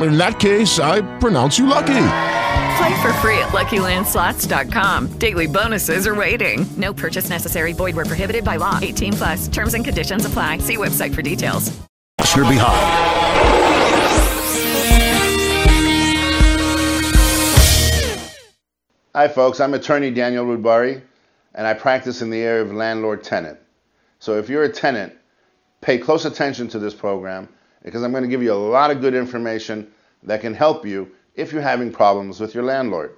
[0.00, 2.06] in that case, I pronounce you lucky.
[2.78, 5.18] Play for free at LuckyLandSlots.com.
[5.18, 6.64] Daily bonuses are waiting.
[6.76, 7.72] No purchase necessary.
[7.72, 8.78] Void were prohibited by law.
[8.80, 9.48] 18 plus.
[9.48, 10.58] Terms and conditions apply.
[10.58, 11.70] See website for details.
[12.34, 13.02] You're behind.
[19.14, 19.60] Hi, folks.
[19.60, 21.02] I'm attorney Danyal Roodbari,
[21.54, 23.58] and I practice in the area of landlord-tenant.
[24.20, 25.12] So if you're a tenant,
[25.82, 27.46] pay close attention to this program
[27.84, 31.10] because I'm going to give you a lot of good information that can help you
[31.34, 33.16] if you're having problems with your landlord.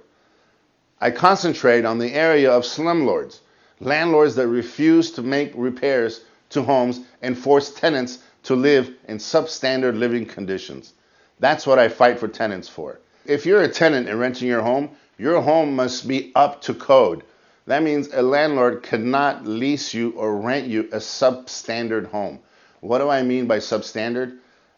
[0.99, 3.39] I concentrate on the area of slumlords,
[3.79, 9.97] landlords that refuse to make repairs to homes and force tenants to live in substandard
[9.97, 10.93] living conditions.
[11.39, 12.99] That's what I fight for tenants for.
[13.25, 17.23] If you're a tenant and renting your home, your home must be up to code.
[17.67, 22.39] That means a landlord cannot lease you or rent you a substandard home.
[22.79, 24.37] What do I mean by substandard?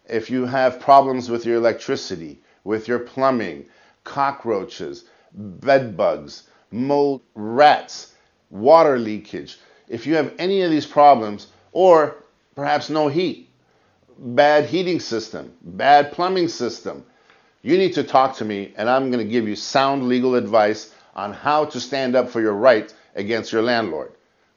[0.09, 3.65] If you have problems with your electricity, with your plumbing,
[4.03, 8.13] cockroaches, bed bugs, mold, rats,
[8.49, 12.15] water leakage, if you have any of these problems, or
[12.55, 13.49] perhaps no heat,
[14.17, 17.05] bad heating system, bad plumbing system,
[17.61, 20.93] you need to talk to me and I'm going to give you sound legal advice
[21.15, 24.11] on how to stand up for your rights against your landlord.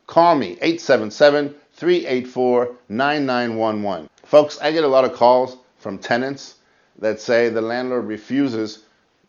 [0.06, 4.10] Call me 877 384 9911.
[4.26, 6.56] Folks, I get a lot of calls from tenants
[6.98, 8.84] that say the landlord refuses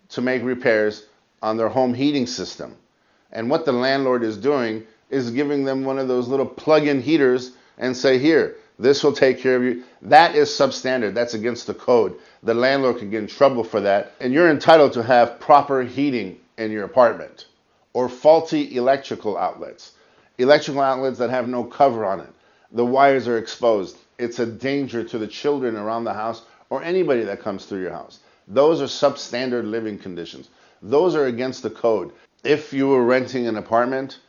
[0.10, 1.06] to make repairs
[1.42, 2.76] on their home heating system.
[3.32, 7.02] And what the landlord is doing is giving them one of those little plug in
[7.02, 9.86] heaters and say, Here, this will take care of you.
[10.02, 11.14] That is substandard.
[11.14, 12.20] That's against the code.
[12.44, 14.14] The landlord can get in trouble for that.
[14.20, 17.46] And you're entitled to have proper heating in your apartment
[17.94, 19.94] or faulty electrical outlets.
[20.38, 22.34] Electrical outlets that have no cover on it.
[22.72, 27.24] The wires are exposed it's a danger to the children around the house or anybody
[27.24, 28.20] that comes through your house.
[28.48, 30.50] Those are substandard living conditions.
[30.84, 32.12] Those are against the code.
[32.44, 34.20] If you were renting an apartment,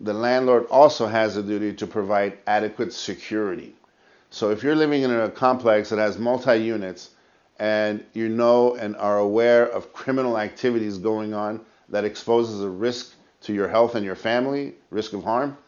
[0.00, 3.74] the landlord also has a duty to provide adequate security.
[4.30, 7.10] So if you're living in a complex that has multi units
[7.58, 11.60] and you know and are aware of criminal activities going on
[11.90, 15.58] that exposes a risk to your health and your family, risk of harm,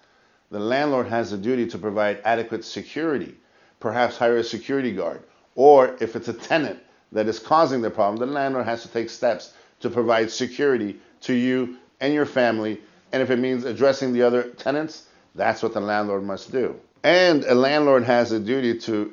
[0.50, 3.36] the landlord has a duty to provide adequate security
[3.80, 5.22] perhaps hire a security guard.
[5.54, 6.78] Or if it's a tenant
[7.12, 11.34] that is causing the problem, the landlord has to take steps to provide security to
[11.34, 12.80] you and your family.
[13.12, 16.78] And if it means addressing the other tenants, that's what the landlord must do.
[17.02, 19.12] And a landlord has a duty to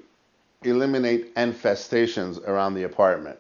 [0.64, 3.38] eliminate infestations around the apartment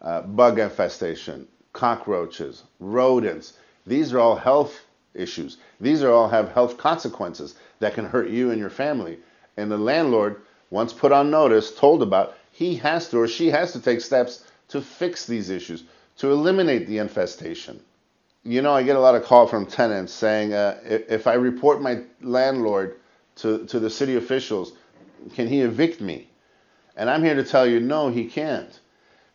[0.00, 3.52] uh, bug infestation, cockroaches, rodents.
[3.86, 4.80] These are all health
[5.14, 5.58] issues.
[5.80, 9.18] These are all have health consequences that can hurt you and your family.
[9.56, 13.72] And the landlord once put on notice, told about, he has to or she has
[13.72, 15.84] to take steps to fix these issues,
[16.16, 17.80] to eliminate the infestation.
[18.42, 21.82] You know, I get a lot of call from tenants saying, uh, if I report
[21.82, 22.98] my landlord
[23.36, 24.72] to, to the city officials,
[25.34, 26.28] can he evict me?
[26.96, 28.80] And I'm here to tell you, no, he can't,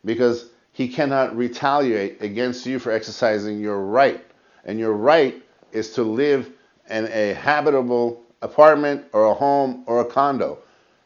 [0.04, 4.24] because he cannot retaliate against you for exercising your right.
[4.64, 5.42] And your right
[5.72, 6.50] is to live
[6.88, 10.58] in a habitable apartment or a home or a condo.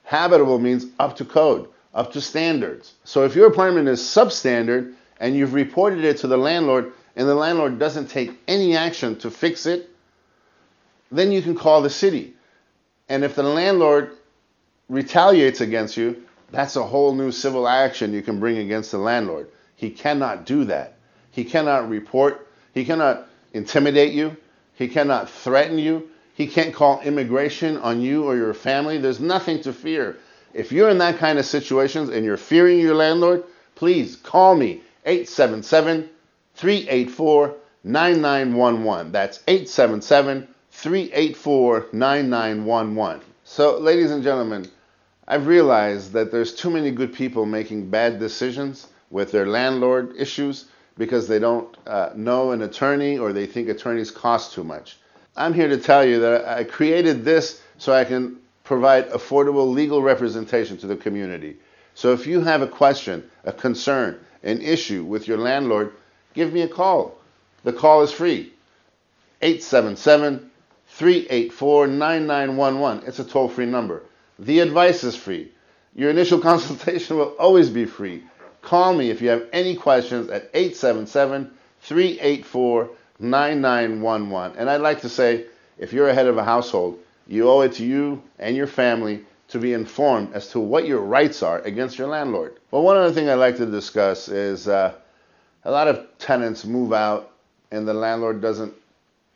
[0.04, 2.94] Habitable means up to code, up to standards.
[3.04, 7.34] So if your apartment is substandard and you've reported it to the landlord and the
[7.34, 9.90] landlord doesn't take any action to fix it,
[11.10, 12.34] then you can call the city.
[13.08, 14.12] And if the landlord
[14.88, 19.48] retaliates against you, that's a whole new civil action you can bring against the landlord.
[19.76, 20.96] He cannot do that.
[21.30, 24.36] He cannot report, he cannot intimidate you,
[24.82, 28.98] he cannot threaten you, he can't call immigration on you or your family.
[28.98, 30.16] There's nothing to fear.
[30.52, 33.44] If you're in that kind of situations and you're fearing your landlord,
[33.74, 36.08] please call me 877
[36.54, 39.12] 384 9911.
[39.12, 43.22] That's 877 384 9911.
[43.44, 44.70] So, ladies and gentlemen,
[45.26, 50.66] I've realized that there's too many good people making bad decisions with their landlord issues
[50.98, 54.98] because they don't uh, know an attorney or they think attorneys cost too much.
[55.36, 60.02] I'm here to tell you that I created this so I can provide affordable legal
[60.02, 61.56] representation to the community.
[61.94, 65.92] So if you have a question, a concern, an issue with your landlord,
[66.34, 67.18] give me a call.
[67.64, 68.52] The call is free.
[69.40, 70.50] 877
[70.88, 73.08] 384 9911.
[73.08, 74.02] It's a toll free number.
[74.38, 75.50] The advice is free.
[75.94, 78.22] Your initial consultation will always be free.
[78.62, 81.50] Call me if you have any questions at 877
[81.80, 84.58] 384 9911.
[84.58, 85.46] And I'd like to say
[85.78, 89.24] if you're a head of a household, you owe it to you and your family
[89.48, 92.58] to be informed as to what your rights are against your landlord.
[92.70, 94.94] Well, one other thing I'd like to discuss is uh,
[95.64, 97.32] a lot of tenants move out
[97.70, 98.72] and the landlord doesn't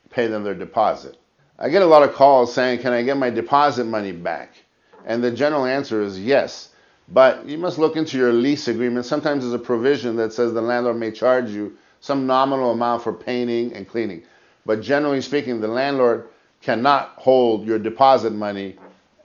[0.09, 1.17] pay them their deposit.
[1.59, 4.53] I get a lot of calls saying, Can I get my deposit money back?
[5.05, 6.69] And the general answer is yes.
[7.09, 9.05] But you must look into your lease agreement.
[9.05, 13.13] Sometimes there's a provision that says the landlord may charge you some nominal amount for
[13.13, 14.23] painting and cleaning.
[14.65, 16.27] But generally speaking, the landlord
[16.61, 18.75] cannot hold your deposit money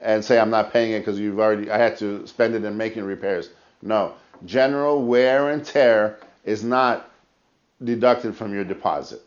[0.01, 2.77] and say, I'm not paying it because you've already, I had to spend it in
[2.77, 3.51] making repairs.
[3.83, 4.15] No.
[4.45, 7.11] General wear and tear is not
[7.83, 9.23] deducted from your deposit.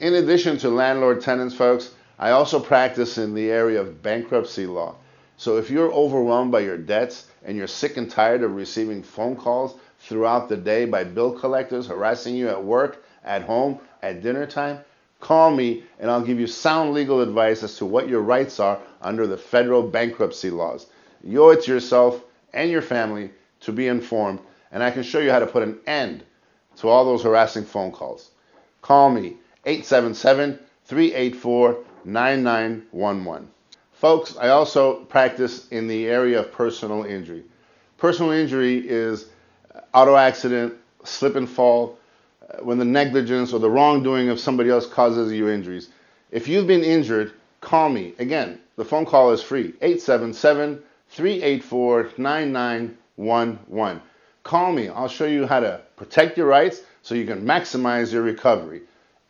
[0.00, 4.96] In addition to landlord tenants, folks, I also practice in the area of bankruptcy law.
[5.36, 9.36] So if you're overwhelmed by your debts and you're sick and tired of receiving phone
[9.36, 14.46] calls throughout the day by bill collectors harassing you at work, at home, at dinner
[14.46, 14.80] time,
[15.20, 18.78] call me and I'll give you sound legal advice as to what your rights are
[19.02, 20.86] under the federal bankruptcy laws.
[21.22, 22.22] You owe it to yourself
[22.52, 24.40] and your family to be informed,
[24.72, 26.24] and I can show you how to put an end
[26.76, 28.30] to all those harassing phone calls.
[28.80, 29.36] Call me
[29.66, 33.50] 877 384 9911.
[34.00, 37.44] Folks, I also practice in the area of personal injury.
[37.98, 39.26] Personal injury is
[39.92, 40.72] auto accident,
[41.04, 41.98] slip and fall,
[42.48, 45.90] uh, when the negligence or the wrongdoing of somebody else causes you injuries.
[46.30, 48.14] If you've been injured, call me.
[48.18, 54.00] Again, the phone call is free 877 384 9911.
[54.44, 54.88] Call me.
[54.88, 58.80] I'll show you how to protect your rights so you can maximize your recovery.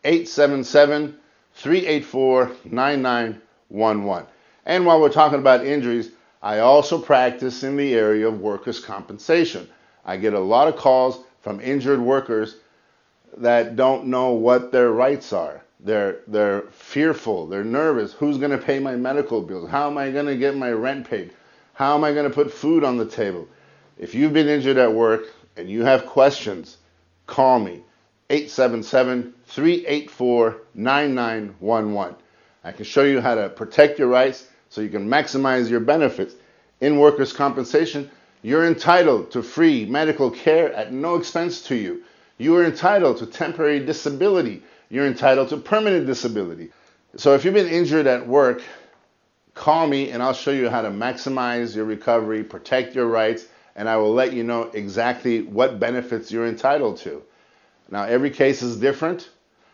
[0.04, 1.18] 877
[1.54, 4.28] 384 9911.
[4.66, 6.10] And while we're talking about injuries,
[6.42, 9.68] I also practice in the area of workers' compensation.
[10.04, 12.56] I get a lot of calls from injured workers
[13.36, 15.62] that don't know what their rights are.
[15.82, 18.12] They're, they're fearful, they're nervous.
[18.12, 19.70] Who's going to pay my medical bills?
[19.70, 21.32] How am I going to get my rent paid?
[21.72, 23.48] How am I going to put food on the table?
[23.98, 25.22] If you've been injured at work
[25.56, 26.76] and you have questions,
[27.26, 27.82] call me
[28.28, 32.16] 877 384 9911.
[32.62, 36.34] I can show you how to protect your rights so you can maximize your benefits.
[36.80, 42.02] In workers' compensation, you're entitled to free medical care at no expense to you.
[42.38, 44.62] You are entitled to temporary disability.
[44.88, 46.70] You're entitled to permanent disability.
[47.16, 48.62] So if you've been injured at work,
[49.54, 53.46] call me and I'll show you how to maximize your recovery, protect your rights,
[53.76, 57.22] and I will let you know exactly what benefits you're entitled to.
[57.90, 59.28] Now, every case is different.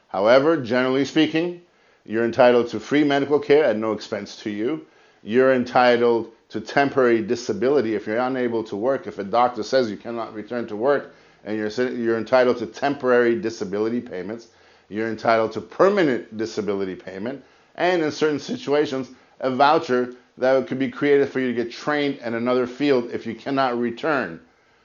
[0.08, 1.62] However, generally speaking,
[2.06, 4.86] you're entitled to free medical care at no expense to you.
[5.22, 9.08] You're entitled to temporary disability if you're unable to work.
[9.08, 11.12] If a doctor says you cannot return to work,
[11.44, 14.48] and you're, you're entitled to temporary disability payments,
[14.88, 17.44] you're entitled to permanent disability payment,
[17.74, 19.10] and in certain situations,
[19.40, 23.26] a voucher that could be created for you to get trained in another field if
[23.26, 24.40] you cannot return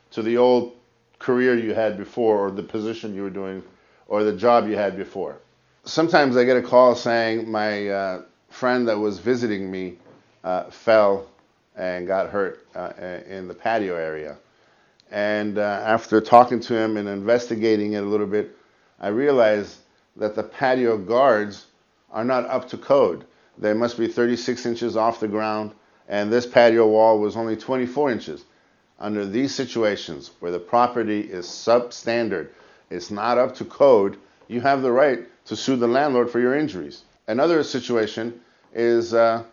[0.10, 0.74] to the old
[1.20, 3.62] career you had before or the position you were doing
[4.08, 5.38] or the job you had before
[5.86, 9.98] sometimes I get a call saying my uh, friend that was visiting me
[10.44, 11.28] uh, fell
[11.76, 12.92] and got hurt uh,
[13.28, 14.38] in the patio area.
[15.10, 18.56] And uh, after talking to him and investigating it a little bit,
[19.00, 19.78] I realized
[20.16, 21.66] that the patio guards
[22.12, 23.26] are not up to code.
[23.58, 25.72] They must be 36 inches off the ground,
[26.08, 28.46] and this patio wall was only 24 inches.
[29.00, 32.50] Under these situations where the property is substandard,
[32.90, 36.58] it's not up to code, you have the right to sue the landlord for your
[36.58, 37.04] injuries.
[37.28, 38.40] Another situation
[38.74, 39.44] is uh,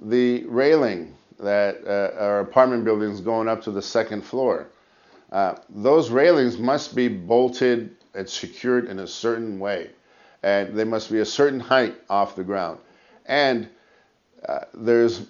[0.00, 4.68] the railing that uh, our apartment buildings going up to the second floor.
[5.30, 9.90] Uh, those railings must be bolted and secured in a certain way,
[10.42, 12.78] and they must be a certain height off the ground.
[13.26, 13.68] And
[14.48, 15.26] uh, there's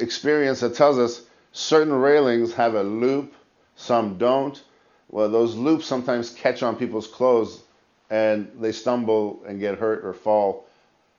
[0.00, 3.32] experience that tells us certain railings have a loop,
[3.76, 4.60] some don't.
[5.08, 7.62] Well, those loops sometimes catch on people's clothes
[8.10, 10.66] and they stumble and get hurt or fall.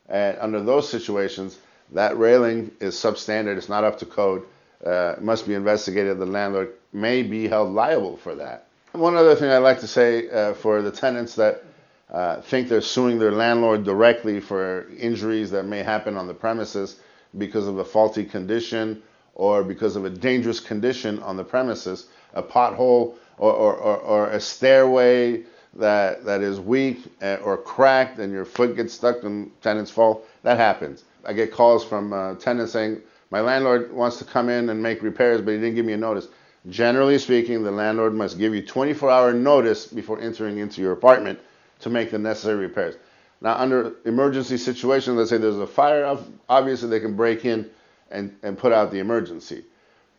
[0.08, 1.58] And under those situations,
[1.92, 4.44] that railing is substandard, it's not up to code,
[4.86, 6.20] uh, must be investigated.
[6.20, 8.68] The landlord may be held liable for that.
[8.94, 11.64] One other thing I'd like to say uh, for the tenants that
[12.12, 17.00] uh, think they're suing their landlord directly for injuries that may happen on the premises
[17.38, 19.04] because of a faulty condition
[19.36, 24.30] or because of a dangerous condition on the premises, a pothole or, or, or, or
[24.32, 25.44] a stairway
[25.80, 30.24] that, that is weak uh, or cracked and your foot gets stuck and tenants fall,
[30.44, 31.04] that happens.
[31.26, 35.04] I get calls from uh, tenants saying, my landlord wants to come in and make
[35.04, 36.28] repairs, but he didn't give me a notice.
[36.70, 41.40] Generally speaking, the landlord must give you 24 hour notice before entering into your apartment
[41.80, 42.96] to make the necessary repairs.
[43.42, 46.18] Now, under emergency situations, let's say there's a fire,
[46.50, 47.70] obviously they can break in
[48.12, 49.64] and, and put out the emergency.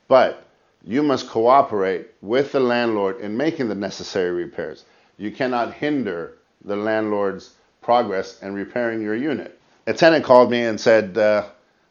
[0.09, 0.47] But
[0.83, 4.85] you must cooperate with the landlord in making the necessary repairs.
[5.21, 9.61] You cannot hinder the landlord's progress in repairing your unit.
[9.87, 11.45] A tenant called me and said, uh,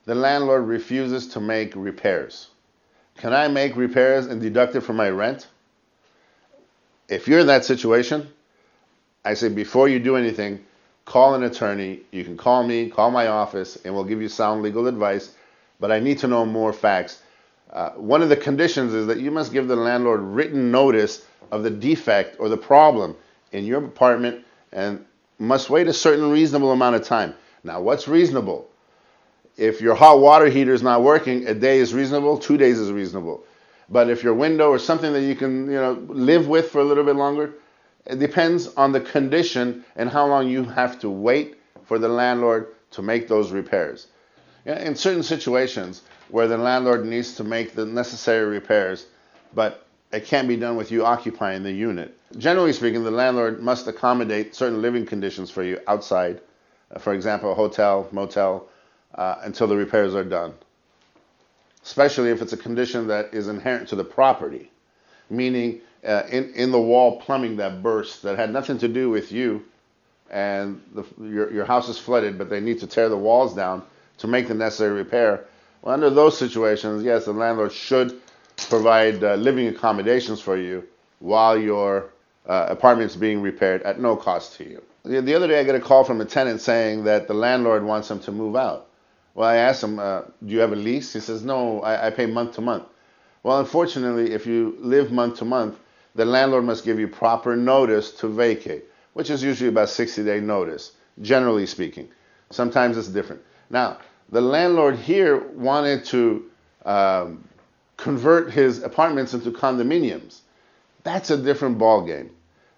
[0.06, 2.48] The landlord refuses to make repairs.
[3.18, 5.46] Can I make repairs and deduct it from my rent?
[7.08, 8.28] If you're in that situation,
[9.24, 10.66] I say before you do anything,
[11.06, 12.00] call an attorney.
[12.10, 15.36] You can call me, call my office, and we'll give you sound legal advice.
[15.80, 17.22] But I need to know more facts.
[17.70, 21.64] Uh, one of the conditions is that you must give the landlord written notice of
[21.64, 23.16] the defect or the problem
[23.52, 25.06] in your apartment and
[25.38, 27.34] must wait a certain reasonable amount of time.
[27.64, 28.70] Now, what's reasonable?
[29.58, 32.92] If your hot water heater is not working, a day is reasonable, two days is
[32.92, 33.44] reasonable.
[33.90, 36.84] But if your window or something that you can, you know, live with for a
[36.84, 37.54] little bit longer,
[38.06, 42.68] it depends on the condition and how long you have to wait for the landlord
[42.92, 44.08] to make those repairs.
[44.66, 49.06] In certain situations where the landlord needs to make the necessary repairs,
[49.54, 52.18] but it can't be done with you occupying the unit.
[52.38, 56.42] Generally speaking, the landlord must accommodate certain living conditions for you outside,
[56.92, 58.68] uh, for example, a hotel, motel,
[59.16, 60.54] uh, until the repairs are done.
[61.84, 64.72] Especially if it's a condition that is inherent to the property,
[65.30, 69.32] meaning uh, in, in the wall plumbing that burst that had nothing to do with
[69.32, 69.64] you,
[70.30, 73.84] and the, your, your house is flooded, but they need to tear the walls down
[74.20, 75.46] to make the necessary repair.
[75.82, 78.22] Well, under those situations, yes, the landlord should
[78.70, 80.84] provide uh, living accommodations for you
[81.20, 82.12] while your
[82.46, 84.84] uh, apartment's being repaired at no cost to you.
[85.06, 87.84] The, the, other day, I get a call from a tenant saying that the landlord
[87.84, 88.88] wants him to move out.
[89.36, 91.14] Well, I asked him, uh, Do you have a lease?
[91.14, 92.84] He says, No, I, I pay month to month.
[93.44, 95.80] Well, unfortunately, if you live month to month,
[96.16, 98.84] the landlord must give you proper notice to vacate,
[99.14, 102.10] which is usually about 60 day notice, generally speaking.
[102.50, 103.42] Sometimes it's different.
[103.70, 104.00] Now,
[104.32, 106.46] the landlord here wanted to
[106.86, 107.44] um,
[107.98, 110.40] convert his apartments into condominiums.
[111.04, 112.30] That's a different ballgame.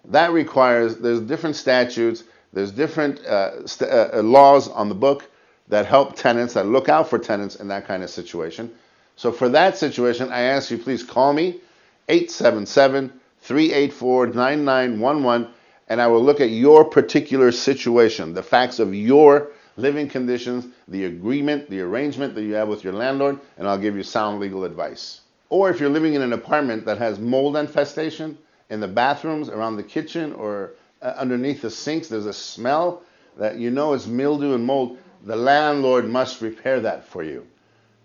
[0.06, 5.28] That requires, there's different statutes, there's different uh, st- uh, uh, laws on the book
[5.68, 8.70] that help tenants, that look out for tenants in that kind of situation.
[9.16, 11.60] So for that situation, I ask you please call me
[12.08, 15.48] 877 384 9911
[15.88, 21.06] and I will look at your particular situation, the facts of your living conditions, the
[21.06, 24.64] agreement, the arrangement that you have with your landlord, and I'll give you sound legal
[24.64, 25.20] advice.
[25.48, 28.38] Or if you're living in an apartment that has mold infestation
[28.70, 33.02] in the bathrooms, around the kitchen, or uh, underneath the sinks, there's a smell
[33.36, 37.46] that you know is mildew and mold, the landlord must repair that for you.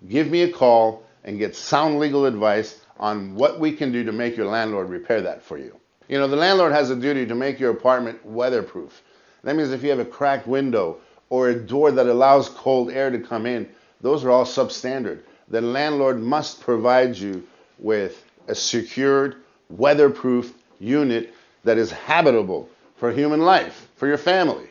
[0.07, 4.11] Give me a call and get sound legal advice on what we can do to
[4.11, 5.77] make your landlord repair that for you.
[6.07, 9.01] You know, the landlord has a duty to make your apartment weatherproof.
[9.43, 10.97] That means if you have a cracked window
[11.29, 13.67] or a door that allows cold air to come in,
[14.01, 15.21] those are all substandard.
[15.49, 17.47] The landlord must provide you
[17.79, 19.37] with a secured,
[19.69, 24.69] weatherproof unit that is habitable for human life, for your family.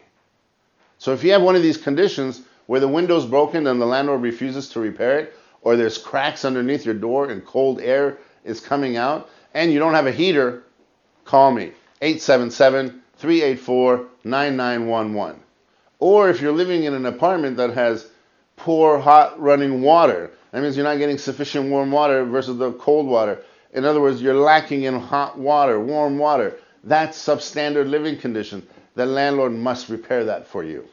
[0.98, 4.22] So if you have one of these conditions where the window's broken and the landlord
[4.22, 8.96] refuses to repair it, or there's cracks underneath your door and cold air is coming
[8.96, 10.62] out, and you don't have a heater,
[11.24, 11.72] call me
[12.02, 15.40] 877 384 9911.
[15.98, 18.08] Or if you're living in an apartment that has
[18.56, 23.06] poor hot running water, that means you're not getting sufficient warm water versus the cold
[23.06, 23.42] water.
[23.72, 26.56] In other words, you're lacking in hot water, warm water.
[26.84, 28.66] That's substandard living condition.
[28.94, 30.86] The landlord must repair that for you.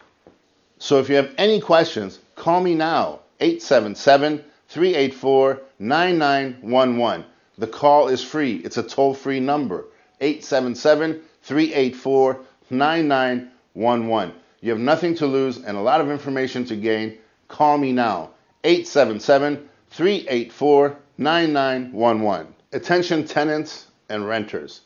[0.79, 7.25] So if you have any questions, call me now, 877 384 9911.
[7.57, 8.57] The call is free.
[8.57, 9.85] It's a toll free number,
[10.19, 14.35] 877 384 9911.
[14.63, 17.17] You have nothing to lose and a lot of information to gain.
[17.49, 18.29] Call me now,
[18.63, 22.55] 877 384 9911.
[22.71, 24.81] Attention tenants and renters.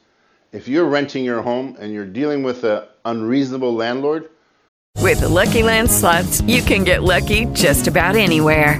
[0.51, 4.31] If you're renting your home and you're dealing with an unreasonable landlord,
[4.97, 8.79] with the Lucky Land slots, you can get lucky just about anywhere.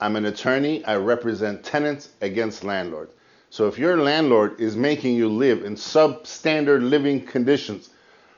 [0.00, 0.84] I'm an attorney.
[0.84, 3.12] I represent tenants against landlords.
[3.48, 7.90] So if your landlord is making you live in substandard living conditions,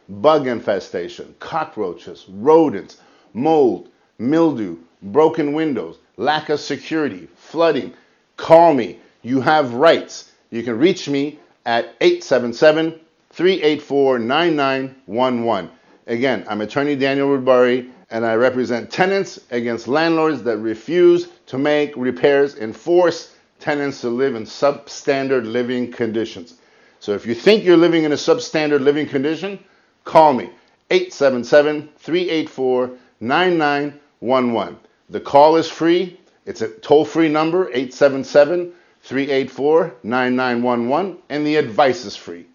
[0.09, 2.99] bug infestation, cockroaches, rodents,
[3.33, 3.89] mold,
[4.19, 7.95] mildew, broken windows, lack of security, flooding,
[8.37, 9.01] call me.
[9.23, 10.33] You have rights.
[10.51, 13.01] You can reach me at 877
[13.31, 15.71] 384 9911.
[16.07, 21.97] Again, I'm attorney Danyal Roodbari and I represent tenants against landlords that refuse to make
[21.97, 26.55] repairs and force tenants to live in substandard living conditions.
[27.01, 29.59] So if you think you're living in a substandard living condition,
[30.05, 30.51] call me
[30.91, 32.91] 877 384
[33.21, 34.79] 9911.
[35.11, 36.21] The call is free.
[36.45, 42.47] It's a toll free number 877 384 9911, and the advice is free.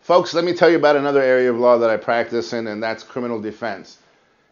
[0.00, 2.82] Folks, let me tell you about another area of law that I practice in, and
[2.82, 3.98] that's criminal defense.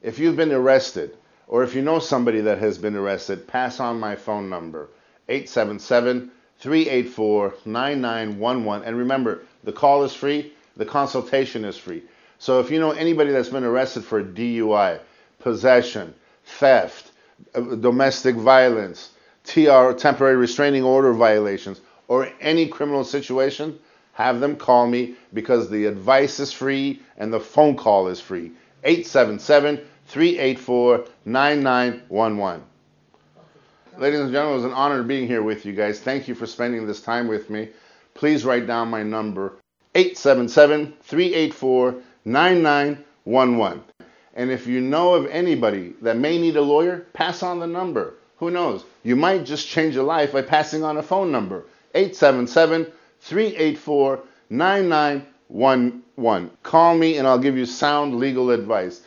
[0.03, 4.01] If you've been arrested, or if you know somebody that has been arrested, pass on
[4.01, 4.89] my phone number
[5.29, 8.89] 877 384 9911.
[8.89, 12.03] And remember, the call is free, the consultation is free.
[12.39, 15.01] So if you know anybody that's been arrested for DUI,
[15.39, 17.13] possession, theft,
[17.55, 19.11] uh, domestic violence,
[19.45, 23.79] TR, temporary restraining order violations, or any criminal situation,
[24.13, 28.53] have them call me because the advice is free and the phone call is free.
[28.85, 32.63] 877 384 9911.
[33.97, 36.01] Ladies and gentlemen, it was an honor being here with you guys.
[36.01, 37.69] Thank you for spending this time with me.
[38.15, 39.55] Please write down my number
[39.95, 41.95] 877 384
[42.25, 43.85] 9911.
[44.35, 48.15] And if you know of anybody that may need a lawyer, pass on the number.
[48.39, 48.85] Who knows?
[49.05, 51.65] You might just change a life by passing on a phone number
[51.95, 52.91] 877
[53.21, 56.51] 384 9911.
[56.65, 59.03] Call me and I'll give you sound legal advice.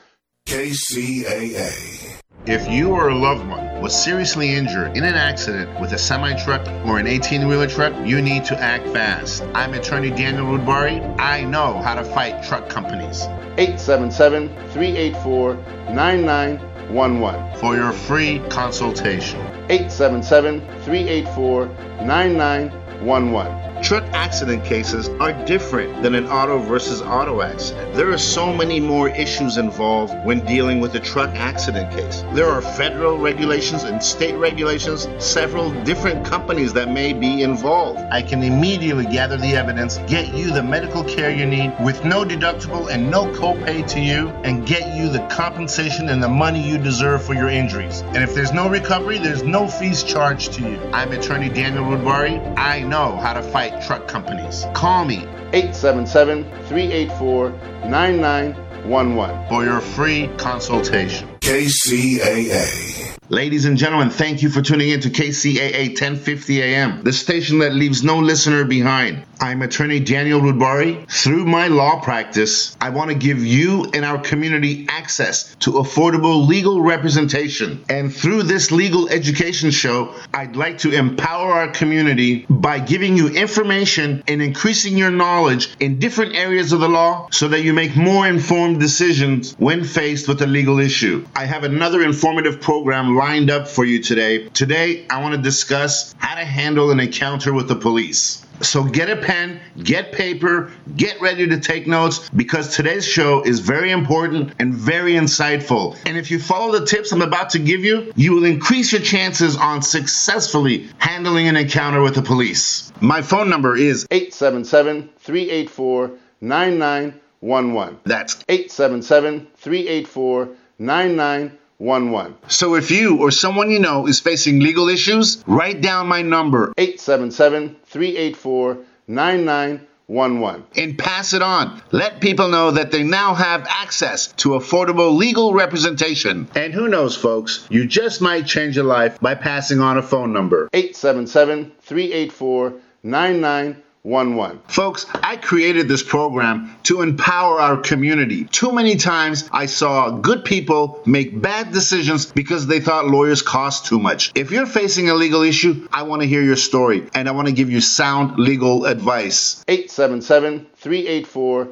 [0.48, 2.22] KCAA.
[2.46, 6.42] If you or a loved one was seriously injured in an accident with a semi
[6.42, 9.44] truck or an 18 wheeler truck, you need to act fast.
[9.54, 11.20] I'm attorney Danyal Roodbari.
[11.20, 13.24] I know how to fight truck companies.
[13.58, 15.56] 877 384
[15.94, 17.60] 9911.
[17.60, 19.42] For your free consultation.
[19.68, 21.66] 877 384
[22.06, 23.67] 9911.
[23.82, 27.94] Truck accident cases are different than an auto versus auto accident.
[27.94, 32.24] There are so many more issues involved when dealing with a truck accident case.
[32.34, 38.00] There are federal regulations and state regulations, several different companies that may be involved.
[38.12, 42.26] I can immediately gather the evidence, get you the medical care you need with no
[42.26, 46.78] deductible and no copay to you, and get you the compensation and the money you
[46.78, 48.02] deserve for your injuries.
[48.02, 50.80] And if there's no recovery, there's no fees charged to you.
[50.92, 52.58] I'm attorney Danyal Roodbari.
[52.58, 54.66] I know how to fight truck companies.
[54.74, 55.20] Call me
[55.54, 57.50] 877 384
[57.90, 59.48] 9911.
[59.48, 61.37] for your free consultation.
[61.48, 63.08] KCAA.
[63.30, 67.74] Ladies and gentlemen, thank you for tuning in to KCAA 1050 AM, the station that
[67.74, 69.26] leaves no listener behind.
[69.42, 71.10] I'm attorney Danyal Roodbari.
[71.12, 76.48] Through my law practice, I want to give you and our community access to affordable
[76.48, 77.84] legal representation.
[77.90, 83.28] And through this legal education show, I'd like to empower our community by giving you
[83.28, 87.96] information and increasing your knowledge in different areas of the law so that you make
[87.96, 91.26] more informed decisions when faced with a legal issue.
[91.38, 94.50] I have another informative program lined up for you today.
[94.50, 98.44] Today, I want to discuss how to handle an encounter with the police.
[98.62, 103.60] So get a pen, get paper, get ready to take notes because today's show is
[103.60, 105.96] very important and very insightful.
[106.08, 109.02] And if you follow the tips I'm about to give you, you will increase your
[109.02, 112.92] chances on successfully handling an encounter with the police.
[113.00, 118.00] My phone number is 877 384 9911.
[118.06, 122.36] that's 877 384 9911.
[122.48, 126.74] so if you or someone you know is facing legal issues, write down my number
[126.78, 130.64] 877 384 9911.
[130.76, 131.82] and pass it on.
[131.92, 136.48] Let people know that they now have access to affordable legal representation.
[136.56, 140.32] And who knows, folks, you just might change your life by passing on a phone
[140.34, 140.70] number.
[140.74, 143.84] 877 384 9911.
[144.08, 144.62] 9911.
[144.68, 148.46] Folks, I created this program to empower our community.
[148.46, 153.86] Too many times I saw good people make bad decisions because they thought lawyers cost
[153.86, 154.32] too much.
[154.34, 157.50] If you're facing a legal issue, I want to hear your story and I want
[157.50, 159.64] to give you sound legal advice.
[159.68, 161.68] 877 384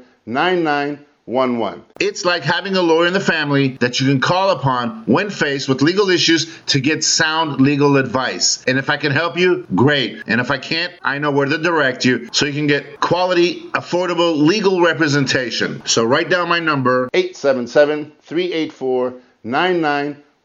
[1.28, 1.84] 9911.
[2.00, 5.68] It's like having a lawyer in the family that you can call upon when faced
[5.68, 8.64] with legal issues to get sound legal advice.
[8.68, 10.24] And if I can help you, great.
[10.28, 13.62] And if I can't, I know where to direct you so you can get quality,
[13.72, 15.84] affordable legal representation.
[15.86, 19.14] So write down my number 877 384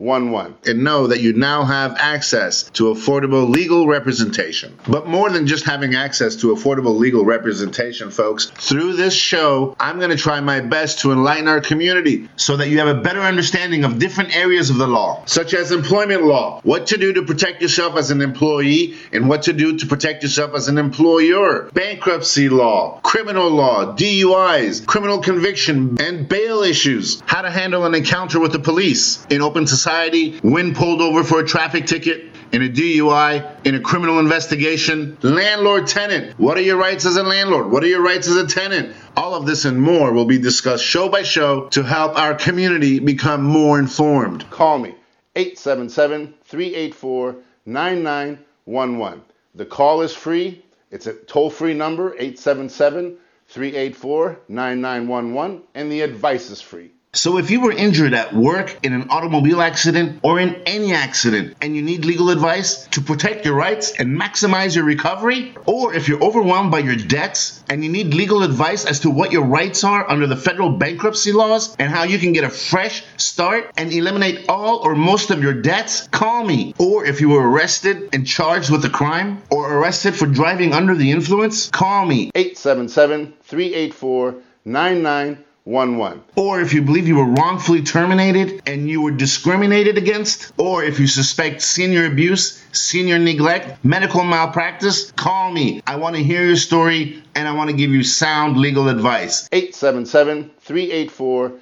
[0.01, 0.57] 9911.
[0.67, 4.77] and know that you now have access to affordable legal representation.
[4.89, 9.99] But more than just having access to affordable legal representation, folks, through this show, I'm
[9.99, 13.21] going to try my best to enlighten our community so that you have a better
[13.21, 17.23] understanding of different areas of the law, such as employment law, what to do to
[17.23, 21.71] protect yourself as an employee, and what to do to protect yourself as an employer,
[21.75, 28.41] bankruptcy law, criminal law, DUIs, criminal conviction, and bail issues, how to handle an encounter
[28.41, 29.90] with the police in open society
[30.43, 35.87] when pulled over for a traffic ticket, in a DUI, in a criminal investigation, landlord
[35.87, 36.39] tenant.
[36.39, 37.71] What are your rights as a landlord?
[37.71, 38.95] What are your rights as a tenant?
[39.17, 42.99] All of this and more will be discussed show by show to help our community
[42.99, 44.49] become more informed.
[44.51, 44.95] Call me
[45.37, 49.23] 877 384 9911.
[49.55, 50.65] The call is free.
[50.91, 53.17] It's a toll free number 877
[53.49, 56.91] 384 9911, and the advice is free.
[57.13, 61.57] So if you were injured at work, in an automobile accident, or in any accident,
[61.61, 66.07] and you need legal advice to protect your rights and maximize your recovery, or if
[66.07, 69.83] you're overwhelmed by your debts and you need legal advice as to what your rights
[69.83, 73.93] are under the federal bankruptcy laws and how you can get a fresh start and
[73.93, 76.77] eliminate all or most of your debts, call me.
[76.79, 80.95] Or if you were arrested and charged with a crime, or arrested for driving under
[80.95, 82.31] the influence, call me.
[82.37, 84.37] 877 384
[85.67, 86.23] 9911.
[86.37, 90.99] Or if you believe you were wrongfully terminated and you were discriminated against, or if
[90.99, 95.83] you suspect senior abuse, senior neglect, medical malpractice, call me.
[95.87, 99.49] I want to hear your story and I want to give you sound legal advice.
[99.53, 101.53] 877 384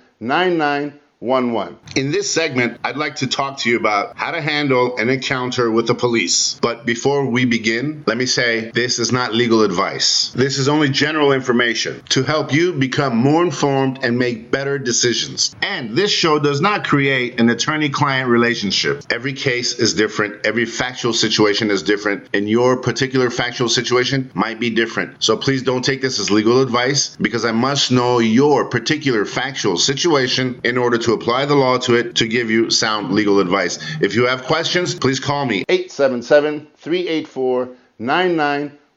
[1.20, 1.78] 9911.
[1.96, 5.68] In this segment, I'd like to talk to you about how to handle an encounter
[5.68, 6.56] with the police.
[6.62, 10.30] But before we begin, let me say this is not legal advice.
[10.30, 15.56] This is only general information to help you become more informed and make better decisions.
[15.60, 19.02] And this show does not create an attorney client relationship.
[19.10, 24.60] Every case is different, every factual situation is different, and your particular factual situation might
[24.60, 25.24] be different.
[25.24, 29.78] So please don't take this as legal advice because I must know your particular factual
[29.78, 33.78] situation in order to apply the law to it to give you sound legal advice.
[34.00, 35.64] If you have questions, please call me.
[35.68, 37.68] 877 384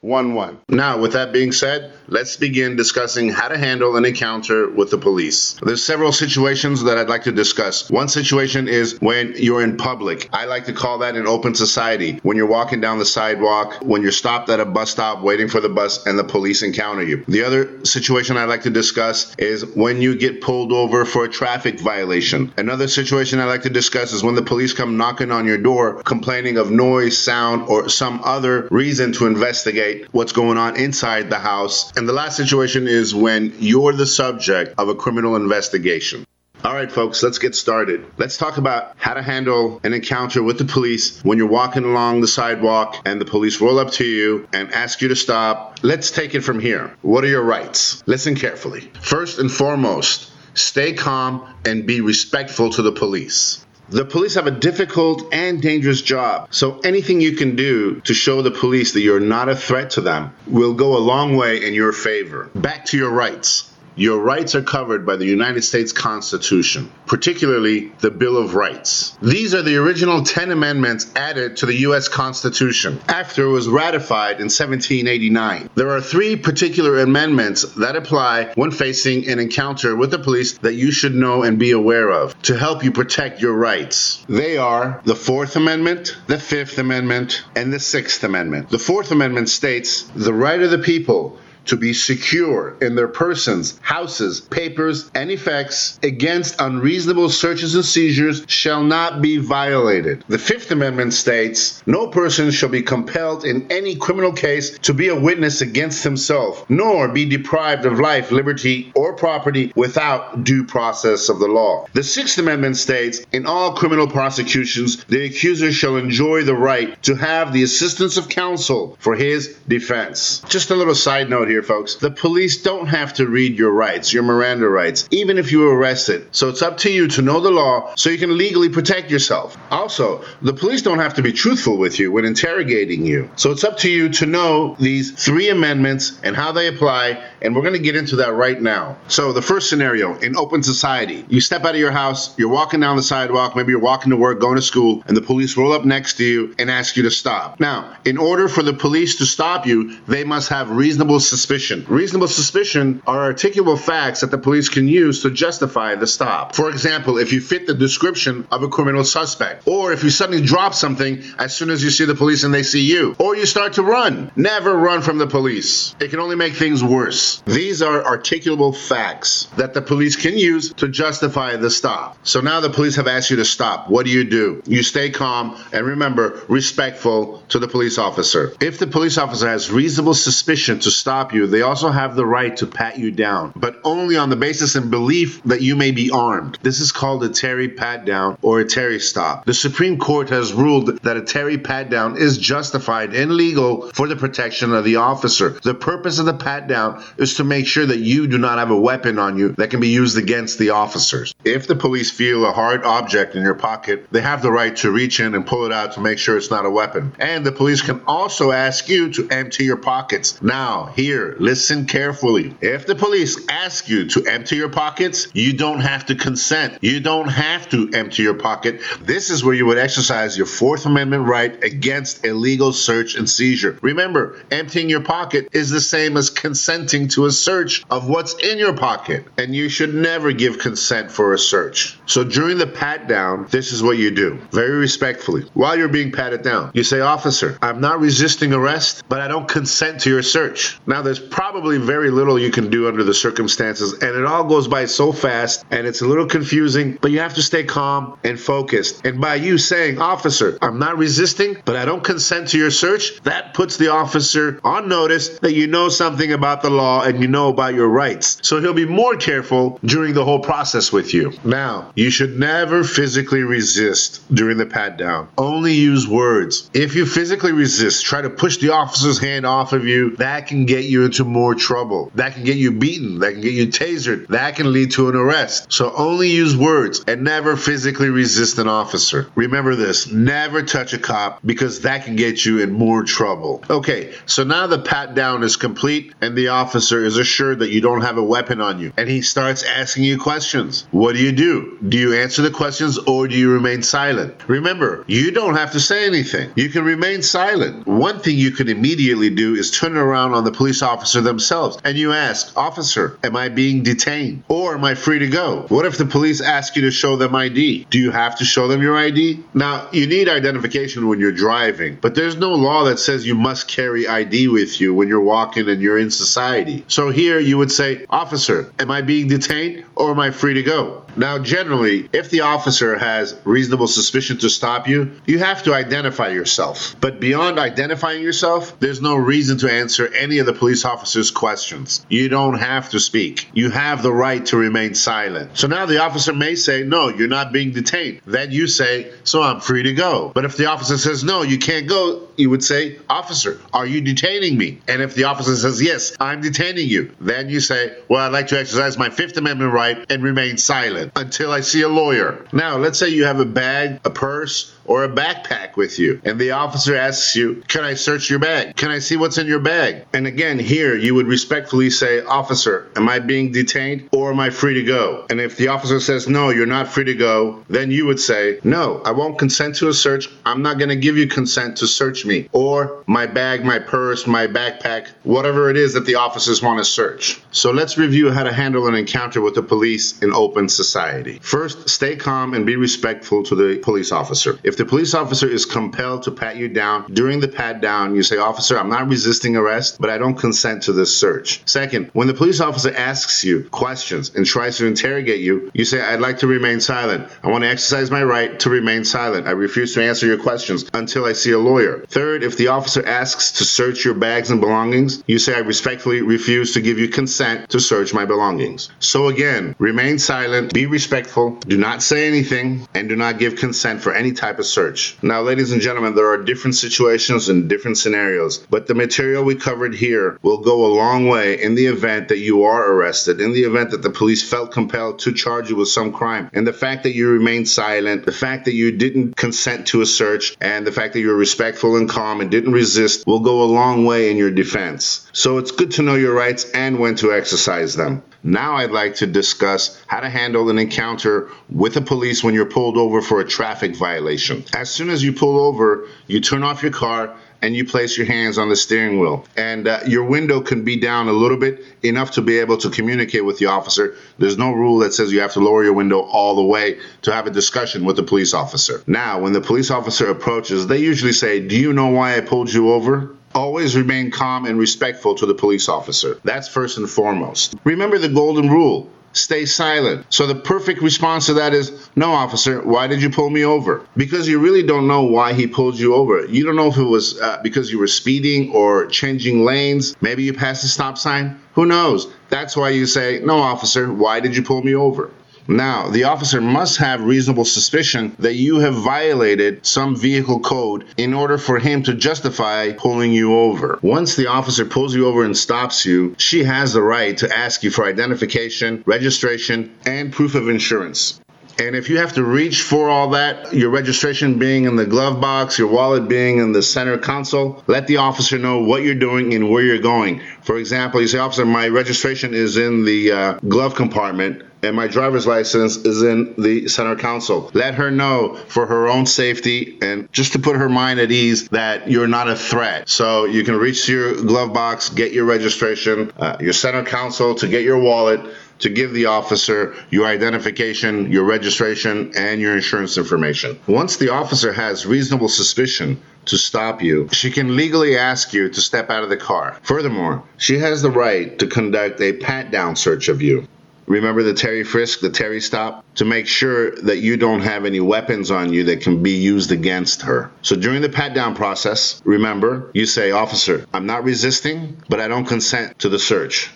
[0.03, 0.61] 9911.
[0.69, 4.97] Now, with that being said, let's begin discussing how to handle an encounter with the
[4.97, 5.59] police.
[5.61, 7.87] There's several situations that I'd like to discuss.
[7.87, 10.27] One situation is when you're in public.
[10.33, 12.19] I like to call that an open society.
[12.23, 15.59] When you're walking down the sidewalk, when you're stopped at a bus stop waiting for
[15.59, 17.23] the bus and the police encounter you.
[17.27, 21.29] The other situation I'd like to discuss is when you get pulled over for a
[21.29, 22.51] traffic violation.
[22.57, 26.01] Another situation I'd like to discuss is when the police come knocking on your door
[26.01, 31.39] complaining of noise, sound, or some other reason to investigate what's going on inside the
[31.39, 31.91] house.
[31.95, 36.25] And the last situation is when you're the subject of a criminal investigation.
[36.63, 38.05] All right, folks, let's get started.
[38.17, 42.21] Let's talk about how to handle an encounter with the police when you're walking along
[42.21, 45.79] the sidewalk and the police roll up to you and ask you to stop.
[45.81, 46.95] Let's take it from here.
[47.01, 48.03] What are your rights?
[48.05, 48.91] Listen carefully.
[49.01, 53.65] First and foremost, stay calm and be respectful to the police.
[53.91, 58.41] The police have a difficult and dangerous job, so anything you can do to show
[58.41, 61.73] the police that you're not a threat to them will go a long way in
[61.73, 62.49] your favor.
[62.55, 63.70] Back to your rights.
[63.95, 69.17] Your rights are covered by the United States Constitution, particularly the Bill of Rights.
[69.21, 72.07] These are the original 10 amendments added to the U.S.
[72.07, 75.69] Constitution after it was ratified in 1789.
[75.75, 80.75] There are three particular amendments that apply when facing an encounter with the police that
[80.75, 84.25] you should know and be aware of to help you protect your rights.
[84.29, 88.69] They are the Fourth Amendment, the Fifth Amendment, and the Sixth Amendment.
[88.69, 93.79] The Fourth Amendment states the right of the people to be secure in their persons,
[93.81, 100.23] houses, papers, and effects against unreasonable searches and seizures shall not be violated.
[100.27, 105.09] The Fifth Amendment states no person shall be compelled in any criminal case to be
[105.09, 111.29] a witness against himself, nor be deprived of life, liberty, or property without due process
[111.29, 111.85] of the law.
[111.93, 117.15] The Sixth Amendment states in all criminal prosecutions, the accuser shall enjoy the right to
[117.15, 120.41] have the assistance of counsel for his defense.
[120.49, 121.95] Just a little side note here, folks.
[121.95, 125.75] The police don't have to read your rights, your Miranda rights, even if you were
[125.75, 126.33] arrested.
[126.33, 129.57] So it's up to you to know the law so you can legally protect yourself.
[129.69, 133.29] Also, the police don't have to be truthful with you when interrogating you.
[133.35, 137.53] So it's up to you to know these three amendments and how they apply, and
[137.53, 138.97] we're going to get into that right now.
[139.09, 142.79] So the first scenario in open society, you step out of your house, you're walking
[142.79, 145.73] down the sidewalk, maybe you're walking to work, going to school, and the police roll
[145.73, 147.59] up next to you and ask you to stop.
[147.59, 151.40] Now, in order for the police to stop you, they must have reasonable suspicion.
[151.87, 156.55] Reasonable suspicion are articulable facts that the police can use to justify the stop.
[156.55, 160.43] For example, if you fit the description of a criminal suspect, or if you suddenly
[160.45, 163.45] drop something as soon as you see the police and they see you, or you
[163.45, 164.31] start to run.
[164.35, 165.95] Never run from the police.
[165.99, 167.41] It can only make things worse.
[167.45, 172.17] These are articulable facts that the police can use to justify the stop.
[172.23, 173.89] So now the police have asked you to stop.
[173.89, 174.61] What do you do?
[174.65, 178.53] You stay calm and remember, respectful to the police officer.
[178.61, 182.55] If the police officer has reasonable suspicion to stop you, they also have the right
[182.57, 186.11] to pat you down, but only on the basis and belief that you may be
[186.11, 186.57] armed.
[186.61, 189.45] This is called a Terry pat down or a Terry stop.
[189.45, 194.07] The Supreme Court has ruled that a Terry pat down is justified and legal for
[194.07, 195.59] the protection of the officer.
[195.63, 198.71] The purpose of the pat down is to make sure that you do not have
[198.71, 201.33] a weapon on you that can be used against the officers.
[201.43, 204.91] If the police feel a hard object in your pocket, they have the right to
[204.91, 207.13] reach in and pull it out to make sure it's not a weapon.
[207.19, 210.41] And the police can also ask you to empty your pockets.
[210.41, 212.55] Now, here, listen carefully.
[212.61, 216.77] If the police ask you to empty your pockets, you don't have to consent.
[216.81, 218.81] You don't have to empty your pocket.
[219.01, 223.77] This is where you would exercise your Fourth Amendment right against illegal search and seizure.
[223.81, 228.57] Remember, emptying your pocket is the same as consenting to a search of what's in
[228.57, 231.97] your pocket, and you should never give consent for a search.
[232.05, 235.43] So during the pat down, this is what you do very respectfully.
[235.53, 239.47] While you're being patted down, you say, Officer, I'm not resisting arrest, but I don't
[239.47, 240.79] consent to your search.
[240.85, 244.69] Now, there's probably very little you can do under the circumstances, and it all goes
[244.69, 248.39] by so fast and it's a little confusing, but you have to stay calm and
[248.39, 249.05] focused.
[249.05, 253.19] And by you saying, Officer, I'm not resisting, but I don't consent to your search,
[253.23, 257.27] that puts the officer on notice that you know something about the law and you
[257.27, 258.37] know about your rights.
[258.41, 261.33] So he'll be more careful during the whole process with you.
[261.43, 265.27] Now, you should never physically resist during the pat down.
[265.37, 266.69] Only use words.
[266.73, 270.65] If you physically resist, try to push the officer's hand off of you, that can
[270.65, 272.11] get you into more trouble.
[272.15, 273.19] That can get you beaten.
[273.19, 274.27] That can get you tasered.
[274.27, 275.71] That can lead to an arrest.
[275.71, 279.29] So only use words and never physically resist an officer.
[279.35, 283.63] Remember this never touch a cop because that can get you in more trouble.
[283.69, 287.81] Okay, so now the pat down is complete and the officer is assured that you
[287.81, 288.93] don't have a weapon on you.
[288.97, 290.87] And he starts asking you questions.
[290.91, 291.77] What do you do?
[291.87, 294.35] Do you answer the questions or do you remain silent?
[294.47, 296.51] Remember, you don't have to say anything.
[296.55, 297.87] You can remain silent.
[297.87, 301.97] One thing you can immediately do is turn around on the police officer themselves and
[301.97, 305.65] you ask, Officer, am I being detained or am I free to go?
[305.69, 307.87] What if the police ask you to show them ID?
[307.89, 309.43] Do you have to show them your ID?
[309.53, 313.67] Now, you need identification when you're driving, but there's no law that says you must
[313.67, 316.83] carry ID with you when you're walking and you're in society.
[316.87, 320.63] So here you would say, Officer, am I being detained or am I free to
[320.63, 321.05] go?
[321.15, 326.29] Now, generally, if the officer has reasonable suspicion to stop you, you have to identify
[326.29, 326.95] yourself.
[327.01, 332.05] But beyond identifying yourself, there's no reason to answer any of the police officer's questions.
[332.09, 333.49] You don't have to speak.
[333.53, 335.57] You have the right to remain silent.
[335.57, 338.21] So now the officer may say, No, you're not being detained.
[338.25, 340.31] Then you say, So I'm free to go.
[340.33, 344.01] But if the officer says, No, you can't go, you would say, Officer, are you
[344.01, 344.79] detaining me?
[344.87, 348.47] And if the officer says, Yes, I'm detaining you, then you say, Well, I'd like
[348.47, 352.45] to exercise my Fifth Amendment right and remain silent until I see a lawyer.
[352.51, 356.37] Now, let's say you have a bag, a purse, or a backpack with you, and
[356.37, 358.75] the officer asks you, Can I search your bag?
[358.75, 360.05] Can I see what's in your bag?
[360.11, 364.49] And again, here you would respectfully say, Officer, am I being detained or am I
[364.49, 365.25] free to go?
[365.29, 368.59] And if the officer says, No, you're not free to go, then you would say,
[368.65, 370.27] No, I won't consent to a search.
[370.45, 374.27] I'm not going to give you consent to search me or my bag, my purse,
[374.27, 377.39] my backpack, whatever it is that the officers want to search.
[377.51, 381.39] So let's review how to handle an encounter with the police in open society.
[381.41, 384.59] First, stay calm and be respectful to the police officer.
[384.63, 388.23] If the police officer is compelled to pat you down during the pat down, you
[388.23, 391.61] say, Officer, I'm not resisting arrest, but I don't consent to this search.
[391.67, 396.01] Second, when the police officer asks you questions and tries to interrogate you, you say,
[396.01, 397.29] I'd like to remain silent.
[397.43, 399.45] I want to exercise my right to remain silent.
[399.45, 402.03] I refuse to answer your questions until I see a lawyer.
[402.07, 406.23] Third, if the officer asks to search your bags and belongings, you say, I respectfully
[406.23, 408.89] refuse to give you consent to search my belongings.
[408.97, 414.01] So again, remain silent, be respectful, do not say anything, and do not give consent
[414.01, 415.17] for any type of search.
[415.21, 419.55] Now, ladies and gentlemen, there are different situations and different scenarios, but the material we
[419.55, 423.53] covered here will go a long way in the event that you are arrested, in
[423.53, 426.49] the event that the police felt compelled to charge you with some crime.
[426.53, 430.05] And the fact that you remained silent, the fact that you didn't consent to a
[430.05, 433.65] search, and the fact that you're respectful and calm and didn't resist will go a
[433.65, 435.29] long way in your defense.
[435.33, 438.23] So it's good to know your rights and when to exercise them.
[438.43, 442.65] Now I'd like to discuss how to handle an encounter with the police when you're
[442.65, 444.63] pulled over for a traffic violation.
[444.73, 448.25] As soon as you pull over, you turn off your car and you place your
[448.25, 449.45] hands on the steering wheel.
[449.55, 452.89] And uh, your window can be down a little bit, enough to be able to
[452.89, 454.15] communicate with the officer.
[454.39, 457.31] There's no rule that says you have to lower your window all the way to
[457.31, 459.03] have a discussion with the police officer.
[459.05, 462.73] Now, when the police officer approaches, they usually say, Do you know why I pulled
[462.73, 463.35] you over?
[463.53, 466.39] Always remain calm and respectful to the police officer.
[466.43, 467.75] That's first and foremost.
[467.83, 470.25] Remember the golden rule stay silent.
[470.29, 474.05] So the perfect response to that is, no, officer, why did you pull me over?
[474.17, 476.45] Because you really don't know why he pulled you over.
[476.45, 480.15] You don't know if it was uh, because you were speeding or changing lanes.
[480.21, 481.61] Maybe you passed a stop sign.
[481.73, 482.27] Who knows?
[482.49, 485.31] That's why you say, no, officer, why did you pull me over?
[485.67, 491.33] Now, the officer must have reasonable suspicion that you have violated some vehicle code in
[491.33, 493.99] order for him to justify pulling you over.
[494.01, 497.83] Once the officer pulls you over and stops you, she has the right to ask
[497.83, 501.39] you for identification, registration, and proof of insurance.
[501.79, 505.41] And if you have to reach for all that, your registration being in the glove
[505.41, 509.53] box, your wallet being in the center console, let the officer know what you're doing
[509.53, 510.41] and where you're going.
[510.63, 515.07] For example, you say, Officer, my registration is in the uh, glove compartment and my
[515.07, 517.71] driver's license is in the center console.
[517.73, 521.69] Let her know for her own safety and just to put her mind at ease
[521.69, 523.09] that you're not a threat.
[523.09, 527.67] So you can reach your glove box, get your registration, uh, your center console to
[527.67, 528.41] get your wallet
[528.81, 533.79] to give the officer your identification, your registration, and your insurance information.
[533.87, 538.81] Once the officer has reasonable suspicion to stop you, she can legally ask you to
[538.81, 539.77] step out of the car.
[539.83, 543.67] Furthermore, she has the right to conduct a pat down search of you.
[544.07, 547.99] Remember the Terry frisk, the Terry stop, to make sure that you don't have any
[547.99, 550.51] weapons on you that can be used against her.
[550.61, 555.27] So during the pat down process, remember, you say, Officer, I'm not resisting, but I
[555.27, 556.71] don't consent to the search.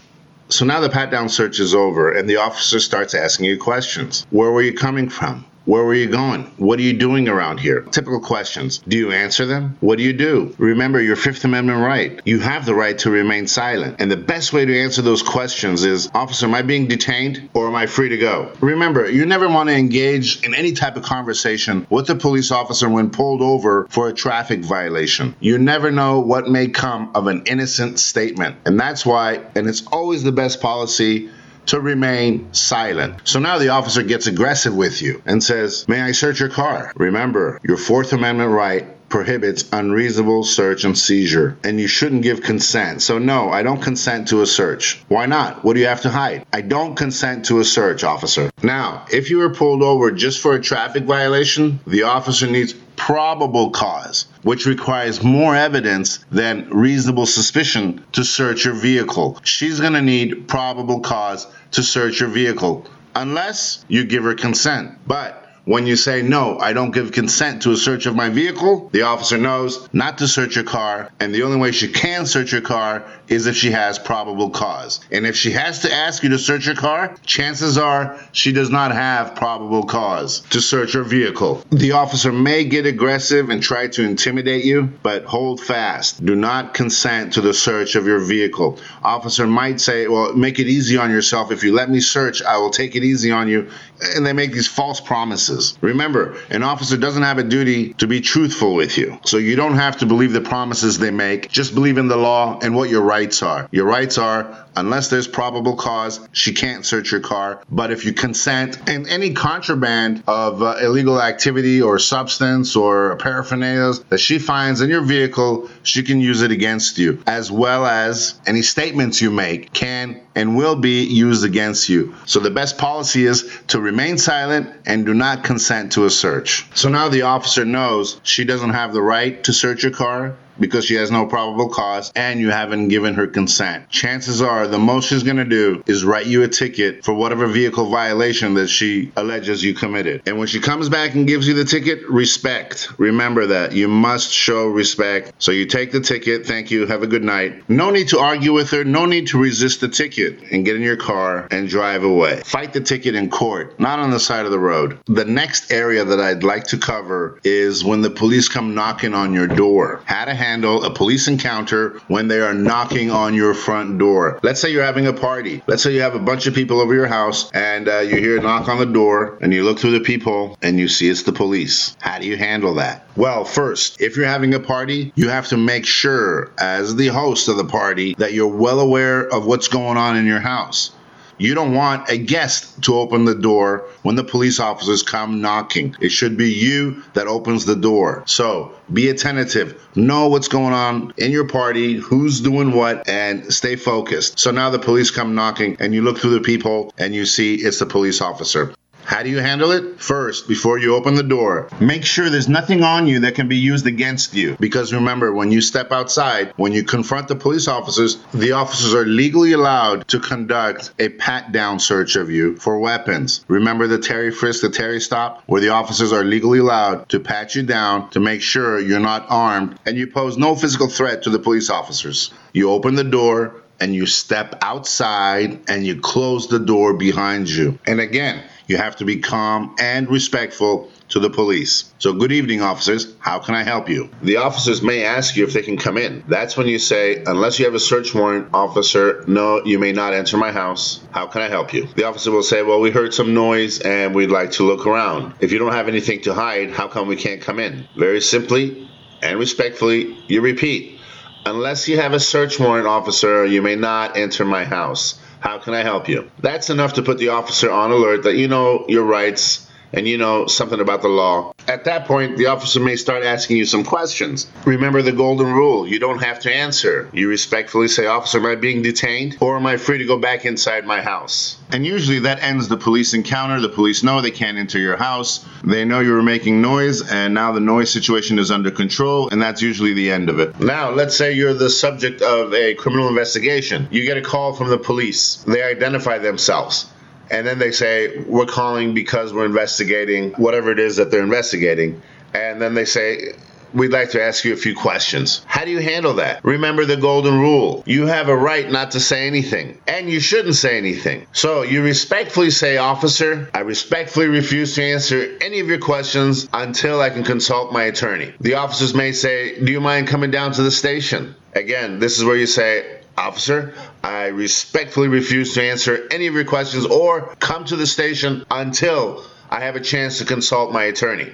[0.49, 4.27] So now the pat down search is over and the officer starts asking you questions.
[4.29, 5.45] Where were you coming from?
[5.65, 6.43] Where were you going?
[6.57, 7.81] What are you doing around here?
[7.81, 8.77] Typical questions.
[8.87, 9.77] Do you answer them?
[9.79, 10.53] What do you do?
[10.59, 12.21] Remember your Fifth Amendment right.
[12.23, 13.95] You have the right to remain silent.
[13.99, 17.67] And the best way to answer those questions is Officer, am I being detained or
[17.67, 18.51] am I free to go?
[18.61, 22.87] Remember, you never want to engage in any type of conversation with a police officer
[22.87, 25.35] when pulled over for a traffic violation.
[25.39, 28.57] You never know what may come of an innocent statement.
[28.65, 31.31] And that's why, and it's always the best policy
[31.67, 33.21] to remain silent.
[33.23, 36.93] So now the officer gets aggressive with you and says, May I search your car?
[36.95, 43.01] Remember, your Fourth Amendment right prohibits unreasonable search and seizure, and you shouldn't give consent.
[43.01, 45.01] So, no, I don't consent to a search.
[45.07, 45.63] Why not?
[45.63, 46.45] What do you have to hide?
[46.51, 48.51] I don't consent to a search, officer.
[48.61, 53.69] Now, if you were pulled over just for a traffic violation, the officer needs probable
[53.69, 59.39] cause, which requires more evidence than reasonable suspicion to search your vehicle.
[59.45, 65.07] She's going to need probable cause to search your vehicle, unless you give her consent.
[65.07, 68.89] But when you say, no, I don't give consent to a search of my vehicle,
[68.93, 72.51] the officer knows not to search your car, and the only way she can search
[72.51, 74.99] your car is if she has probable cause.
[75.11, 78.69] And if she has to ask you to search your car, chances are she does
[78.69, 81.63] not have probable cause to search your vehicle.
[81.71, 86.25] The officer may get aggressive and try to intimidate you, but hold fast.
[86.25, 88.79] Do not consent to the search of your vehicle.
[89.03, 91.51] Officer might say, well, make it easy on yourself.
[91.51, 93.69] If you let me search, I will take it easy on you.
[94.15, 95.77] And they make these false promises.
[95.81, 99.17] Remember, an officer doesn't have a duty to be truthful with you.
[99.25, 101.49] So you don't have to believe the promises they make.
[101.49, 103.69] Just believe in the law and what your rights are.
[103.71, 107.61] Your rights are, unless there's probable cause, she can't search your car.
[107.69, 113.93] But if you consent and any contraband of uh, illegal activity or substance or paraphernalia
[114.09, 118.39] that she finds in your vehicle, she can use it against you, as well as
[118.45, 122.15] any statements you make can and will be used against you.
[122.25, 126.67] So the best policy is to remain silent and do not consent to a search.
[126.75, 130.85] So now the officer knows she doesn't have the right to search your car because
[130.85, 133.89] she has no probable cause and you haven't given her consent.
[133.89, 137.47] Chances are the most she's going to do is write you a ticket for whatever
[137.47, 140.21] vehicle violation that she alleges you committed.
[140.25, 142.89] And when she comes back and gives you the ticket, respect.
[142.97, 143.73] Remember that.
[143.73, 145.33] You must show respect.
[145.39, 146.45] So you take the ticket.
[146.45, 146.85] Thank you.
[146.87, 147.69] Have a good night.
[147.69, 148.85] No need to argue with her.
[148.85, 152.41] No need to resist the ticket and get in your car and drive away.
[152.45, 154.99] Fight the ticket in court, not on the side of the road.
[155.07, 159.33] The next area that I'd like to cover is when the police come knocking on
[159.33, 160.01] your door.
[160.05, 164.39] How to handle a police encounter when they are knocking on your front door.
[164.43, 165.61] Let's say you're having a party.
[165.67, 168.37] Let's say you have a bunch of people over your house and uh, you hear
[168.37, 171.23] a knock on the door and you look through the peephole and you see it's
[171.23, 171.97] the police.
[171.99, 173.05] How do you handle that?
[173.17, 177.47] Well, first, if you're having a party, you have to make sure, as the host
[177.47, 180.91] of the party, that you're well aware of what's going on in your house.
[181.37, 185.95] You don't want a guest to open the door when the police officers come knocking.
[185.99, 188.23] It should be you that opens the door.
[188.25, 193.75] So be attentive, know what's going on in your party, who's doing what, and stay
[193.75, 194.39] focused.
[194.39, 197.55] So now the police come knocking, and you look through the peephole and you see
[197.55, 198.73] it's the police officer.
[199.05, 199.99] How do you handle it?
[200.01, 203.55] First, before you open the door, make sure there's nothing on you that can be
[203.55, 204.57] used against you.
[204.59, 209.05] Because remember, when you step outside, when you confront the police officers, the officers are
[209.05, 213.45] legally allowed to conduct a pat down search of you for weapons.
[213.47, 217.53] Remember the Terry frisk, the Terry stop, where the officers are legally allowed to pat
[217.53, 221.29] you down to make sure you're not armed and you pose no physical threat to
[221.29, 222.33] the police officers.
[222.53, 227.77] You open the door, and you step outside and you close the door behind you.
[227.85, 231.93] And again, you have to be calm and respectful to the police.
[231.99, 233.13] So, good evening, officers.
[233.19, 234.09] How can I help you?
[234.23, 236.23] The officers may ask you if they can come in.
[236.27, 240.13] That's when you say, unless you have a search warrant, officer, no, you may not
[240.13, 240.99] enter my house.
[241.11, 241.87] How can I help you?
[241.95, 245.35] The officer will say, well, we heard some noise and we'd like to look around.
[245.39, 247.87] If you don't have anything to hide, how come we can't come in?
[247.95, 248.89] Very simply
[249.21, 250.99] and respectfully, you repeat,
[251.47, 255.19] Unless you have a search warrant, officer, you may not enter my house.
[255.45, 256.31] How can I help you?
[256.39, 260.17] That's enough to put the officer on alert that you know your rights and you
[260.17, 261.53] know something about the law.
[261.67, 264.47] At that point, the officer may start asking you some questions.
[264.65, 267.09] Remember the golden rule you don't have to answer.
[267.11, 270.45] You respectfully say, Officer, am I being detained or am I free to go back
[270.45, 271.57] inside my house?
[271.71, 273.59] And usually that ends the police encounter.
[273.59, 275.43] The police know they can't enter your house.
[275.63, 279.41] They know you were making noise, and now the noise situation is under control, and
[279.41, 280.59] that's usually the end of it.
[280.59, 283.87] Now, let's say you're the subject of a criminal investigation.
[283.89, 286.85] You get a call from the police, they identify themselves
[287.31, 292.01] and then they say we're calling because we're investigating whatever it is that they're investigating
[292.33, 293.33] and then they say
[293.75, 295.41] we'd like to ask you a few questions.
[295.45, 296.43] How do you handle that?
[296.43, 297.83] Remember the golden rule.
[297.85, 301.27] You have a right not to say anything, and you shouldn't say anything.
[301.33, 307.01] So you respectfully say, Officer, I respectfully refuse to answer any of your questions until
[307.01, 308.33] I can consult my attorney.
[308.39, 311.35] The officers may say, Do you mind coming down to the station?
[311.53, 316.45] Again, this is where you say, Officer, I respectfully refuse to answer any of your
[316.45, 321.31] questions or come to the station until I have a chance to consult my attorney.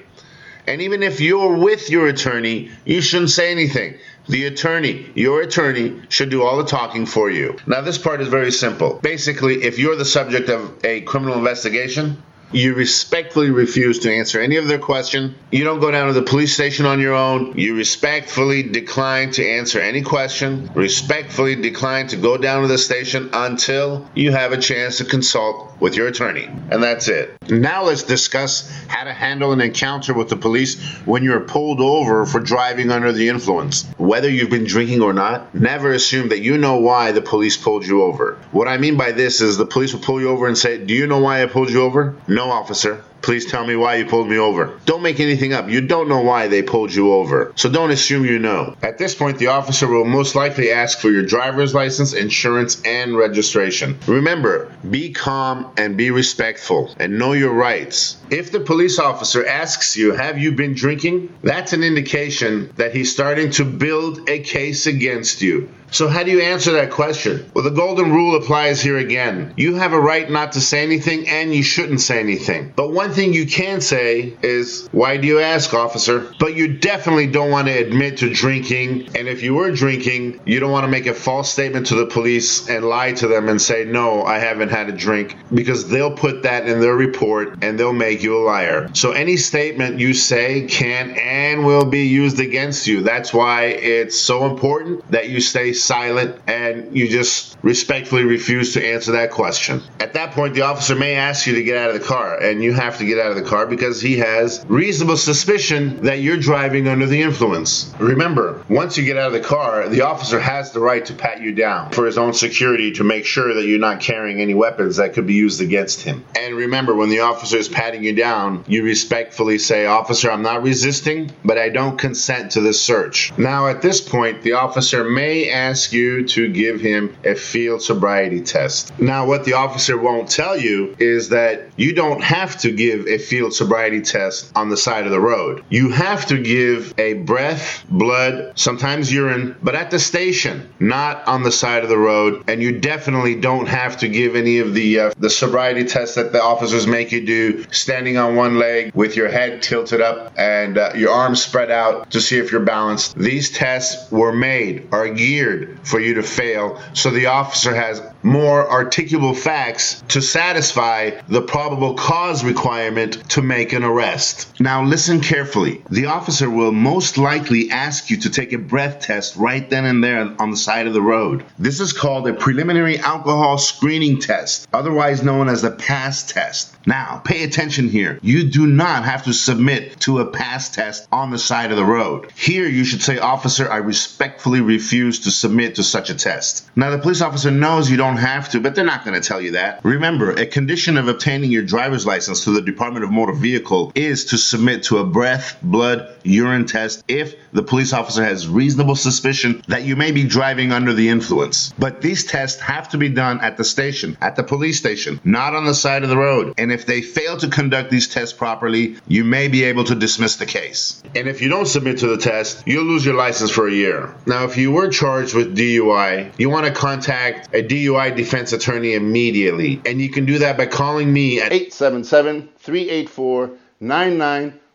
[0.68, 3.98] And even if you're with your attorney, you shouldn't say anything.
[4.28, 7.58] The attorney, your attorney, should do all the talking for you.
[7.66, 9.00] Now, this part is very simple.
[9.02, 12.22] Basically, if you're the subject of a criminal investigation,
[12.52, 15.36] you respectfully refuse to answer any of their question.
[15.52, 17.58] You don't go down to the police station on your own.
[17.58, 20.70] You respectfully decline to answer any question.
[20.74, 25.71] Respectfully decline to go down to the station until you have a chance to consult
[25.82, 26.46] with your attorney.
[26.46, 27.36] And that's it.
[27.50, 32.26] Now let's discuss how to handle an encounter with the police when you're pulled over
[32.26, 33.86] for driving under the influence.
[33.98, 37.86] Whether you've been drinking or not, never assume that you know why the police pulled
[37.86, 38.40] you over.
[38.52, 40.94] What I mean by this is the police will pull you over and say, Do
[40.94, 42.16] you know why I pulled you over?
[42.28, 43.04] No, officer.
[43.22, 44.80] Please tell me why you pulled me over.
[44.86, 45.70] Don't make anything up.
[45.70, 47.54] You don't know why they pulled you over.
[47.56, 48.76] So don't assume you know.
[48.82, 53.16] At this point, the officer will most likely ask for your driver's license, insurance, and
[53.16, 53.98] registration.
[54.08, 58.18] Remember, be calm and be respectful and know your rights.
[58.30, 61.34] If the police officer asks you, Have you been drinking?
[61.44, 65.70] That's an indication that he's starting to build a case against you.
[65.92, 67.52] So, how do you answer that question?
[67.54, 69.54] Well, the golden rule applies here again.
[69.58, 72.72] You have a right not to say anything, and you shouldn't say anything.
[72.74, 76.32] But one thing you can say is, Why do you ask, officer?
[76.40, 79.10] But you definitely don't want to admit to drinking.
[79.18, 82.06] And if you were drinking, you don't want to make a false statement to the
[82.06, 86.16] police and lie to them and say, No, I haven't had a drink, because they'll
[86.16, 88.90] put that in their report and they'll make you a liar.
[88.94, 93.02] So, any statement you say can and will be used against you.
[93.02, 98.86] That's why it's so important that you stay silent and you just respectfully refuse to
[98.86, 99.82] answer that question.
[100.00, 102.64] At that point, the officer may ask you to get out of the car, and
[102.64, 106.38] you have to get out of the car because he has reasonable suspicion that you're
[106.38, 107.94] driving under the influence.
[108.00, 111.42] Remember, once you get out of the car, the officer has the right to pat
[111.42, 114.98] you down for his own security to make sure that you're not carrying any weapons
[114.98, 116.26] that could be used against him.
[116.38, 120.64] And remember, when the officer is patting you down, you respectfully say, Officer, I'm not
[120.64, 123.32] resisting, but I don't consent to this search.
[123.38, 128.42] Now, at this point, the officer may ask you to give him a field sobriety
[128.42, 129.00] test.
[129.00, 133.18] Now, what the officer won't tell you is that you don't have to give a
[133.18, 135.64] field sobriety test on the side of the road.
[135.70, 141.44] You have to give a breath, blood, sometimes urine, but at the station, not on
[141.44, 142.44] the side of the road.
[142.48, 146.32] And you definitely don't have to give any of the uh, the sobriety tests that
[146.32, 150.78] the officers make you do, standing on one leg with your head tilted up and
[150.78, 153.16] uh, your arms spread out to see if you're balanced.
[153.16, 158.68] These tests were made, are geared for you to fail, so the officer has more
[158.68, 164.60] articulable facts to satisfy the probable cause requirement to make an arrest.
[164.60, 165.84] Now, listen carefully.
[165.90, 170.04] The officer will most likely ask you to take a breath test right then and
[170.04, 171.46] there on the side of the road.
[171.58, 176.76] This is called a preliminary alcohol screening test, otherwise known as the PAS test.
[176.86, 178.20] Now, pay attention here.
[178.22, 181.86] You do not have to submit to a PAS test on the side of the
[181.86, 182.32] road.
[182.36, 186.70] Here, you should say, Officer, I respectfully refuse to submit to such a test.
[186.76, 189.42] Now, the police officer knows you don't have to, but they're not going to tell
[189.42, 189.84] you that.
[189.84, 194.26] Remember, a condition of obtaining your driver's license through the Department of Motor Vehicle is
[194.26, 199.62] to submit to a breath, blood, urine test if the police officer has reasonable suspicion
[199.68, 201.74] that you may be driving under the influence.
[201.78, 205.56] But these tests have to be done at the station, at the police station, not
[205.56, 206.54] on the side of the road.
[206.58, 210.36] And if they fail to conduct these tests properly, you may be able to dismiss
[210.36, 211.02] the case.
[211.16, 214.16] And if you don't submit to the test, you'll lose your license for a year.
[214.26, 218.94] Now, if you were charged with DUI, you want to contact a DUI defense attorney
[218.94, 219.82] immediately.
[219.86, 223.52] And you can do that by calling me at 877 384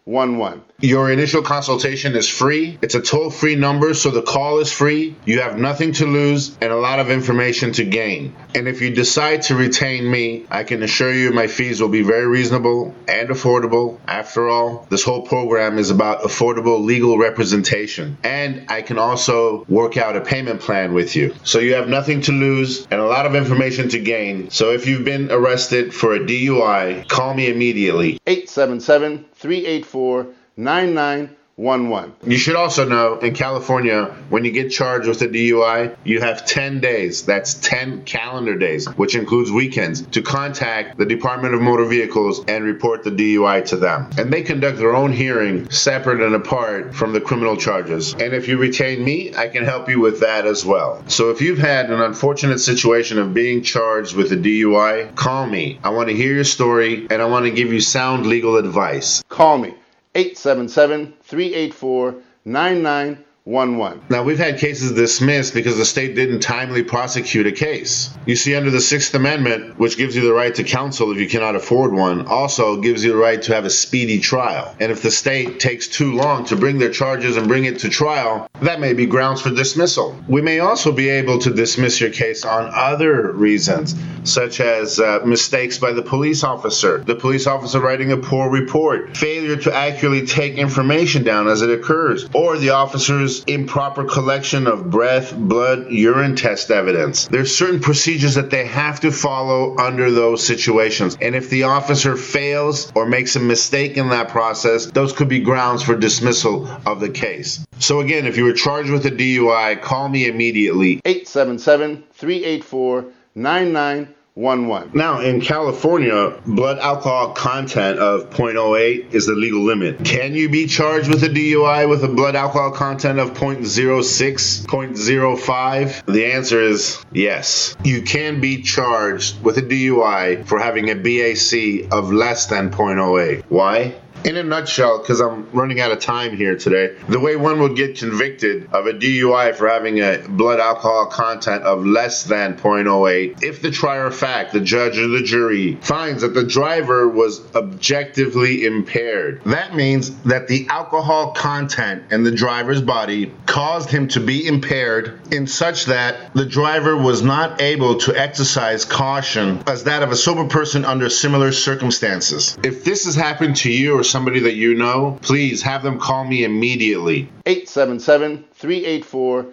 [0.07, 0.63] 9911.
[0.79, 2.79] Your initial consultation is free.
[2.81, 5.17] It's a toll free number, so the call is free.
[5.25, 8.37] You have nothing to lose and a lot of information to gain.
[8.55, 12.03] And if you decide to retain me, I can assure you my fees will be
[12.03, 13.99] very reasonable and affordable.
[14.07, 18.19] After all, this whole program is about affordable legal representation.
[18.23, 21.35] And I can also work out a payment plan with you.
[21.43, 24.51] So you have nothing to lose and a lot of information to gain.
[24.51, 28.21] So if you've been arrested for a DUI, call me immediately.
[28.27, 32.31] 877 384 9911.
[32.31, 36.45] You should also know in California, when you get charged with a DUI, you have
[36.45, 41.87] 10 days, that's 10 calendar days, which includes weekends, to contact the Department of Motor
[41.87, 44.11] Vehicles and report the DUI to them.
[44.19, 48.13] And they conduct their own hearing separate and apart from the criminal charges.
[48.13, 51.03] And if you retain me, I can help you with that as well.
[51.09, 55.81] So if you've had an unfortunate situation of being charged with a DUI, call me.
[55.83, 59.25] I want to hear your story and I want to give you sound legal advice.
[59.31, 59.75] Call me
[60.17, 62.15] 877 384
[62.47, 64.03] 9911.
[64.09, 68.17] Now, we've had cases dismissed because the state didn't timely prosecute a case.
[68.25, 71.29] You see, under the Sixth Amendment, which gives you the right to counsel if you
[71.29, 74.75] cannot afford one, also gives you the right to have a speedy trial.
[74.81, 77.91] And if the state takes too long to bring their charges and bring it to
[77.91, 80.17] trial, that may be grounds for dismissal.
[80.29, 83.95] We may also be able to dismiss your case on other reasons,
[84.25, 89.17] such as uh, mistakes by the police officer, the police officer writing a poor report,
[89.17, 94.91] failure to accurately take information down as it occurs, or the officer's improper collection of
[94.91, 97.27] breath, blood, urine test evidence.
[97.27, 101.17] There's certain procedures that they have to follow under those situations.
[101.21, 105.41] And if the officer fails or makes a mistake in that process, those could be
[105.41, 107.66] grounds for dismissal of the case.
[107.79, 111.01] So again, if you were charged with a DUI, call me immediately.
[111.05, 114.91] 877 384 9911.
[114.95, 120.05] Now, in California, blood alcohol content of 0.08 is the legal limit.
[120.05, 126.13] Can you be charged with a DUI with a blood alcohol content of 0.06, 0.05?
[126.13, 127.77] The answer is yes.
[127.85, 133.45] You can be charged with a DUI for having a BAC of less than 0.08.
[133.49, 133.95] Why?
[134.27, 137.77] In a nutshell, because I'm running out of time here today, the way one would
[137.77, 143.45] get convicted of a DUI for having a blood alcohol content of less than 0.08,
[143.45, 147.41] if the trier of fact, the judge or the jury, finds that the driver was
[147.55, 154.19] objectively impaired, that means that the alcohol content in the driver's body caused him to
[154.19, 160.03] be impaired in such that the driver was not able to exercise caution as that
[160.03, 162.59] of a sober person under similar circumstances.
[162.65, 166.25] If this has happened to you or somebody that you know, please have them call
[166.25, 167.29] me immediately.
[167.45, 169.47] 877 384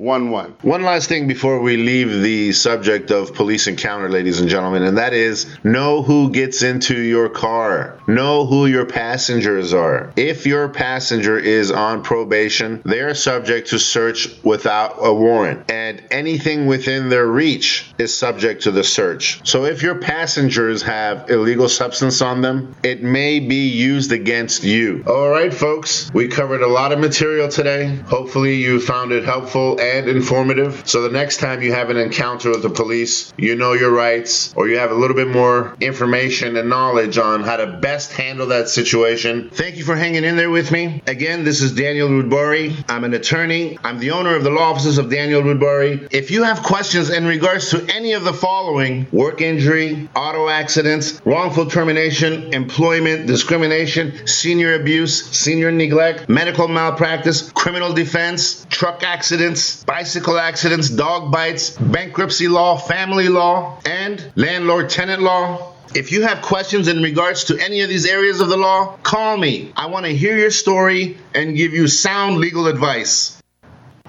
[0.00, 0.58] 9911.
[0.58, 0.70] 9911.
[0.70, 4.98] One last thing before we leave the subject of police encounter, ladies and gentlemen, and
[4.98, 7.98] that is know who gets into your car.
[8.06, 10.12] Know who your passengers are.
[10.14, 16.00] If your passenger is on probation, they are subject to search without a warrant, and
[16.12, 19.40] anything within their reach is subject to the search.
[19.48, 25.02] So if your passengers have illegal substance on them, it may be used against you.
[25.08, 27.96] All right, folks, we covered a lot of material today.
[28.06, 30.82] Hopefully, you found it helpful and informative.
[30.86, 34.52] So the next time you have an encounter with the police, you know your rights,
[34.56, 38.48] or you have a little bit more information and knowledge on how to best handle
[38.48, 39.50] that situation.
[39.50, 41.02] Thank you for hanging in there with me.
[41.06, 42.84] Again, this is Danyal Roodbari.
[42.88, 43.78] I'm an attorney.
[43.82, 46.08] I'm the owner of the law offices of Danyal Roodbari.
[46.10, 51.20] If you have questions in regards to any of the following work injury, auto accidents,
[51.24, 60.38] wrongful termination, employment, discrimination, senior abuse, senior neglect, medical malpractice, criminal defense, truck accidents, bicycle
[60.38, 65.74] accidents, dog bites, bankruptcy law, family law, and landlord tenant law.
[65.94, 69.36] If you have questions in regards to any of these areas of the law, call
[69.36, 69.72] me.
[69.74, 73.37] I want to hear your story and give you sound legal advice.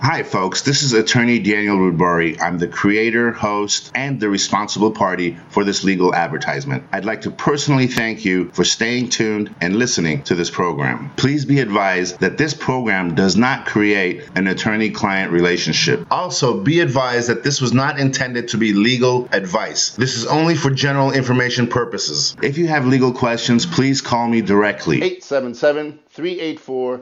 [0.01, 0.61] Hi, folks.
[0.61, 2.41] This is attorney Danyal Roodbari.
[2.41, 6.85] I'm the creator, host, and the responsible party for this legal advertisement.
[6.93, 11.11] I'd like to personally thank you for staying tuned and listening to this program.
[11.17, 16.07] Please be advised that this program does not create an attorney client relationship.
[16.09, 19.89] Also, be advised that this was not intended to be legal advice.
[19.91, 22.37] This is only for general information purposes.
[22.41, 25.03] If you have legal questions, please call me directly.
[25.03, 27.01] 877 384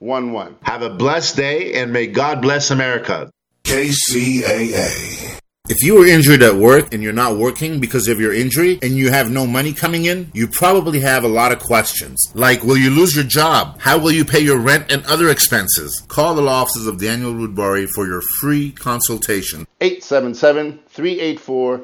[0.00, 0.58] 9911.
[0.62, 3.30] Have a blessed day and may God bless America.
[3.64, 5.40] KCAA.
[5.68, 8.92] If you were injured at work and you're not working because of your injury and
[8.92, 12.30] you have no money coming in, you probably have a lot of questions.
[12.34, 13.80] Like, will you lose your job?
[13.80, 16.00] How will you pay your rent and other expenses?
[16.06, 19.66] Call the law offices of Danyal Roodbari for your free consultation.
[19.80, 21.80] 877 384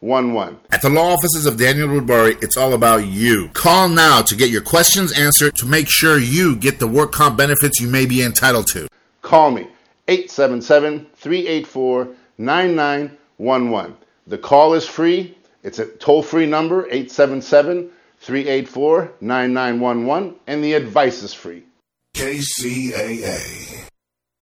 [0.00, 0.58] 9911.
[0.70, 3.48] At the law offices of Danyal Roodbari, it's all about you.
[3.48, 7.36] Call now to get your questions answered to make sure you get the work comp
[7.36, 8.88] benefits you may be entitled to.
[9.22, 9.66] Call me
[10.06, 13.96] 877 384 9911.
[14.26, 15.36] The call is free.
[15.62, 17.90] It's a toll free number 877
[18.20, 21.64] 384 9911, and the advice is free.
[22.14, 23.87] KCAA.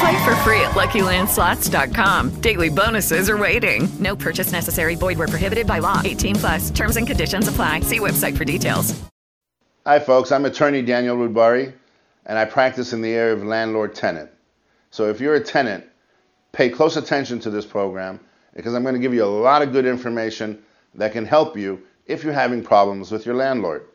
[0.00, 2.40] Play for free at LuckyLandSlots.com.
[2.40, 3.88] Daily bonuses are waiting.
[3.98, 4.94] No purchase necessary.
[4.94, 6.02] Void where prohibited by law.
[6.04, 6.70] 18 plus.
[6.70, 7.80] Terms and conditions apply.
[7.80, 9.00] See website for details.
[9.86, 10.32] Hi, folks.
[10.32, 11.72] I'm attorney Danyal Roodbari,
[12.26, 14.30] and I practice in the area of landlord tenant.
[14.90, 15.84] So if you're a tenant,
[16.52, 18.18] pay close attention to this program
[18.54, 20.62] because I'm going to give you a lot of good information
[20.94, 23.86] that can help you if you're having problems with your landlord.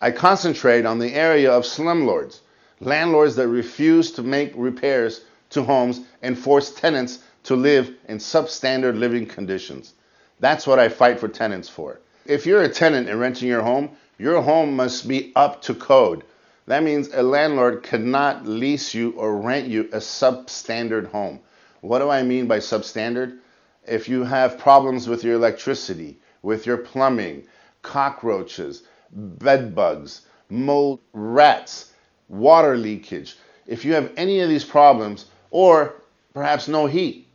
[0.00, 2.40] I concentrate on the area of slumlords,
[2.80, 8.98] landlords that refuse to make repairs to homes and force tenants to live in substandard
[8.98, 9.94] living conditions.
[10.40, 12.00] That's what I fight for tenants for.
[12.26, 16.24] If you're a tenant and renting your home, your home must be up to code.
[16.66, 21.40] That means a landlord cannot lease you or rent you a substandard home.
[21.80, 23.38] What do I mean by substandard?
[23.86, 27.46] If you have problems with your electricity, with your plumbing,
[27.82, 31.87] cockroaches, bed bugs, mold, rats,
[32.28, 35.94] water leakage, if you have any of these problems, or
[36.34, 37.26] perhaps no heat,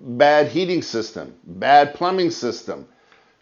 [0.00, 2.86] bad heating system, bad plumbing system,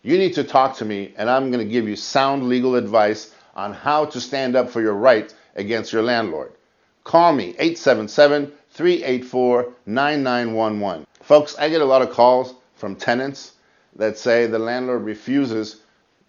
[0.02, 3.34] you need to talk to me and I'm going to give you sound legal advice
[3.54, 6.52] on how to stand up for your rights against your landlord.
[7.04, 11.06] Call me 877 384 9911.
[11.22, 13.52] Folks, I get a lot of calls from tenants
[13.96, 15.80] that say the landlord refuses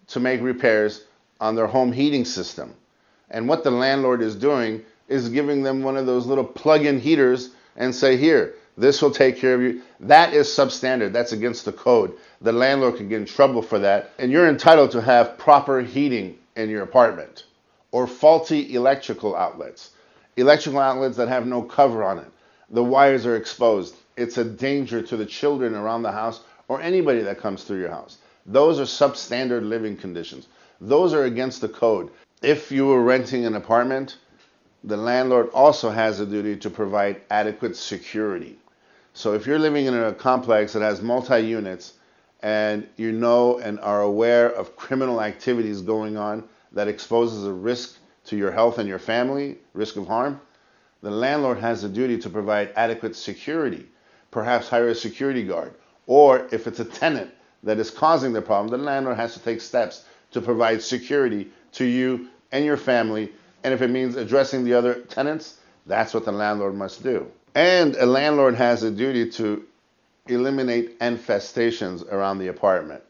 [0.08, 1.04] to make repairs
[1.40, 2.74] on their home heating system.
[3.32, 7.00] And what the landlord is doing is giving them one of those little plug in
[7.00, 9.82] heaters and say, Here, this will take care of you.
[10.00, 11.12] That is substandard.
[11.12, 12.14] That's against the code.
[12.40, 14.10] The landlord can get in trouble for that.
[14.18, 17.44] And you're entitled to have proper heating in your apartment
[17.90, 19.90] or faulty electrical outlets.
[20.36, 22.28] Electrical outlets that have no cover on it.
[22.70, 23.94] The wires are exposed.
[24.16, 27.90] It's a danger to the children around the house or anybody that comes through your
[27.90, 28.18] house.
[28.46, 30.48] Those are substandard living conditions.
[30.80, 32.10] Those are against the code.
[32.42, 34.16] If you were renting an apartment,
[34.82, 38.58] the landlord also has a duty to provide adequate security.
[39.14, 41.92] So if you're living in a complex that has multi units
[42.40, 47.98] and you know and are aware of criminal activities going on that exposes a risk
[48.24, 50.40] to your health and your family, risk of harm,
[51.00, 53.86] the landlord has a duty to provide adequate security,
[54.32, 55.74] perhaps hire a security guard.
[56.08, 57.30] Or if it's a tenant
[57.62, 61.84] that is causing the problem, the landlord has to take steps to provide security to
[61.84, 63.32] you and your family.
[63.64, 67.26] And if it means addressing the other tenants, that's what the landlord must do.
[67.54, 69.64] And a landlord has a duty to
[70.28, 73.02] eliminate infestations around the apartment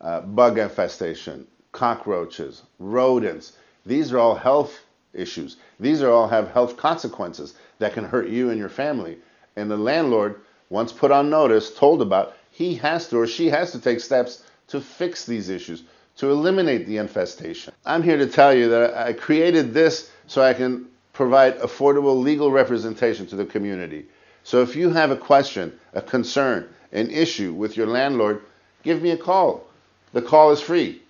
[0.00, 3.52] uh, bug infestation, cockroaches, rodents.
[3.86, 4.80] These are all health
[5.14, 5.56] issues.
[5.80, 9.18] These are all have health consequences that can hurt you and your family.
[9.56, 13.72] And the landlord, once put on notice, told about, he has to or she has
[13.72, 15.84] to take steps to fix these issues,
[16.16, 17.74] to eliminate the infestation.
[17.84, 22.50] I'm here to tell you that I created this so I can provide affordable legal
[22.50, 24.06] representation to the community.
[24.42, 28.42] So if you have a question, a concern, an issue with your landlord,
[28.82, 29.64] give me a call.
[30.12, 31.02] The call is free.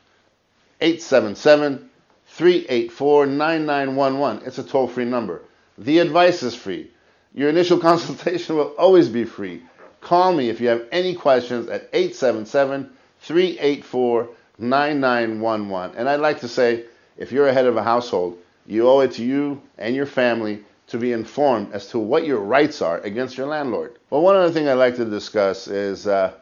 [0.81, 1.91] 877
[2.27, 4.47] 384 9911.
[4.47, 5.43] It's a toll free number.
[5.79, 6.91] The advice is free.
[7.35, 9.63] Your initial consultation will always be free.
[10.01, 12.91] Call me if you have any questions at 877
[13.21, 14.29] 384
[14.59, 15.97] 9911.
[15.97, 16.85] And I'd like to say
[17.17, 20.65] if you're a head of a household, you owe it to you and your family
[20.87, 23.99] to be informed as to what your rights are against your landlord.
[24.11, 26.35] Well, one other thing I'd like to discuss is uh,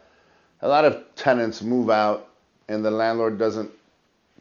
[0.61, 2.29] a lot of tenants move out
[2.69, 3.71] and the landlord doesn't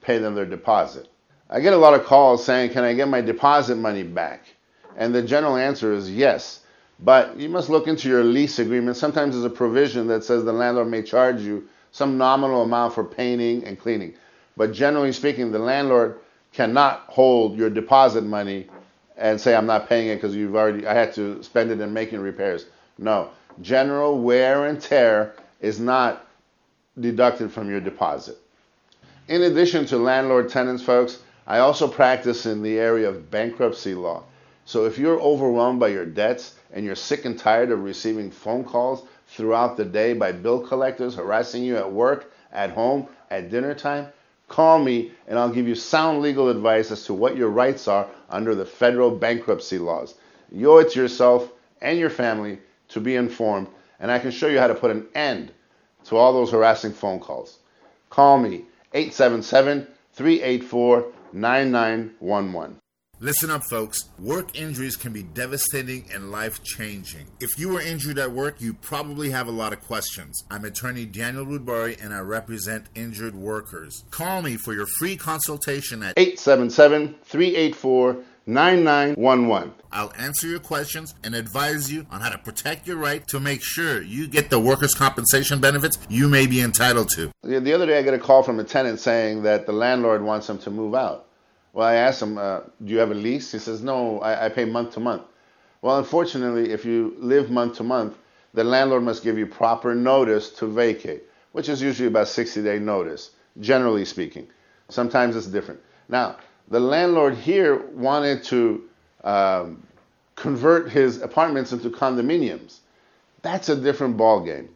[0.02, 1.08] pay them their deposit.
[1.50, 4.46] I get a lot of calls saying, Can I get my deposit money back?
[4.96, 6.62] And the general answer is yes.
[7.00, 8.96] But you must look into your lease agreement.
[8.96, 13.04] Sometimes there's a provision that says the landlord may charge you some nominal amount for
[13.04, 14.14] painting and cleaning.
[14.58, 16.20] But generally speaking, the landlord
[16.54, 18.68] cannot hold your deposit money
[19.18, 21.94] and say I'm not paying it because you've already I had to spend it in
[21.94, 22.66] making repairs.
[22.98, 23.30] No,
[23.62, 26.26] general wear and tear is not
[27.00, 28.38] deducted from your deposit.
[29.28, 34.24] In addition to landlord tenants, folks, I also practice in the area of bankruptcy law.
[34.66, 38.64] So if you're overwhelmed by your debts and you're sick and tired of receiving phone
[38.64, 39.04] calls
[39.36, 44.08] throughout the day by bill collectors harassing you at work, at home, at dinner time,
[44.48, 48.08] call me and I'll give you sound legal advice as to what your rights are
[48.30, 50.16] under the federal bankruptcy laws.
[50.52, 51.52] You owe it to yourself
[51.82, 52.60] and your family
[52.90, 53.68] to be informed,
[54.00, 55.54] and I can show you how to put an end
[56.06, 57.60] to all those harassing phone calls.
[58.10, 62.81] Call me 877 384 9911.
[63.24, 64.10] Listen up, folks.
[64.18, 67.28] Work injuries can be devastating and life changing.
[67.40, 70.44] If you were injured at work, you probably have a lot of questions.
[70.50, 74.06] I'm attorney Danyal Roodbari and I represent injured workers.
[74.10, 79.74] Call me for your free consultation at 877 384 9911.
[79.92, 83.62] I'll answer your questions and advise you on how to protect your right to make
[83.62, 87.30] sure you get the workers' compensation benefits you may be entitled to.
[87.44, 90.50] The other day, I got a call from a tenant saying that the landlord wants
[90.50, 91.28] him to move out.
[91.74, 93.52] Well, I asked him, uh, Do you have a lease?
[93.52, 95.24] He says, No, I, I pay month to month.
[95.82, 98.18] Well, unfortunately, if you live month to month,
[98.54, 102.80] the landlord must give you proper notice to vacate, which is usually about 60 day
[102.80, 104.48] notice, generally speaking.
[104.90, 105.80] Sometimes it's different.
[106.10, 106.36] Now,
[106.68, 108.84] the landlord here wanted to
[109.24, 109.82] um,
[110.36, 112.80] convert his apartments into condominiums.
[113.42, 114.68] That's a different ballgame.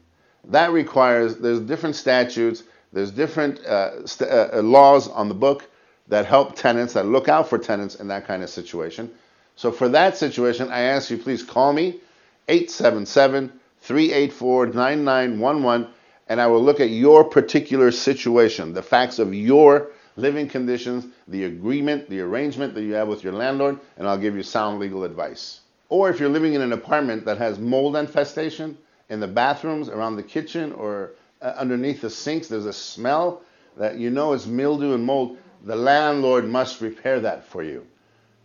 [0.45, 5.69] That requires, there's different statutes, there's different uh, st- uh, laws on the book
[6.07, 9.11] that help tenants, that look out for tenants in that kind of situation.
[9.55, 11.99] So for that situation, I ask you please call me
[12.47, 13.51] 877
[13.81, 15.87] 384 9911
[16.27, 21.45] and I will look at your particular situation, the facts of your living conditions, the
[21.45, 25.03] agreement, the arrangement that you have with your landlord, and I'll give you sound legal
[25.03, 25.61] advice.
[25.89, 28.77] Or if you're living in an apartment that has mold infestation
[29.09, 33.41] in the bathrooms, around the kitchen, or uh, underneath the sinks, there's a smell
[33.77, 37.85] that you know is mildew and mold, the landlord must repair that for you.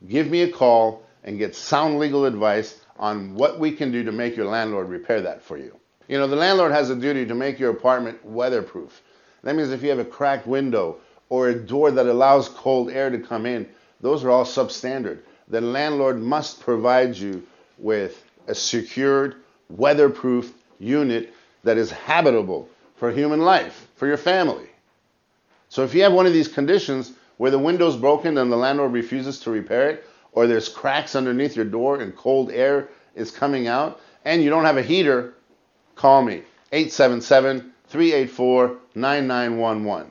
[0.08, 4.10] Give me a call and get sound legal advice on what we can do to
[4.10, 5.78] make your landlord repair that for you.
[6.08, 9.02] You know, the landlord has a duty to make your apartment weatherproof.
[9.42, 10.96] That means if you have a cracked window
[11.28, 13.68] or a door that allows cold air to come in,
[14.00, 15.20] those are all substandard.
[15.48, 17.46] The landlord must provide you
[17.76, 19.36] with a secured,
[19.68, 22.66] weatherproof unit that is habitable
[22.96, 24.69] for human life, for your family.
[25.70, 28.92] So if you have one of these conditions where the window's broken and the landlord
[28.92, 33.68] refuses to repair it, or there's cracks underneath your door and cold air is coming
[33.68, 35.34] out, and you don't have a heater,
[35.94, 36.42] call me
[36.72, 40.10] 877 384 9911.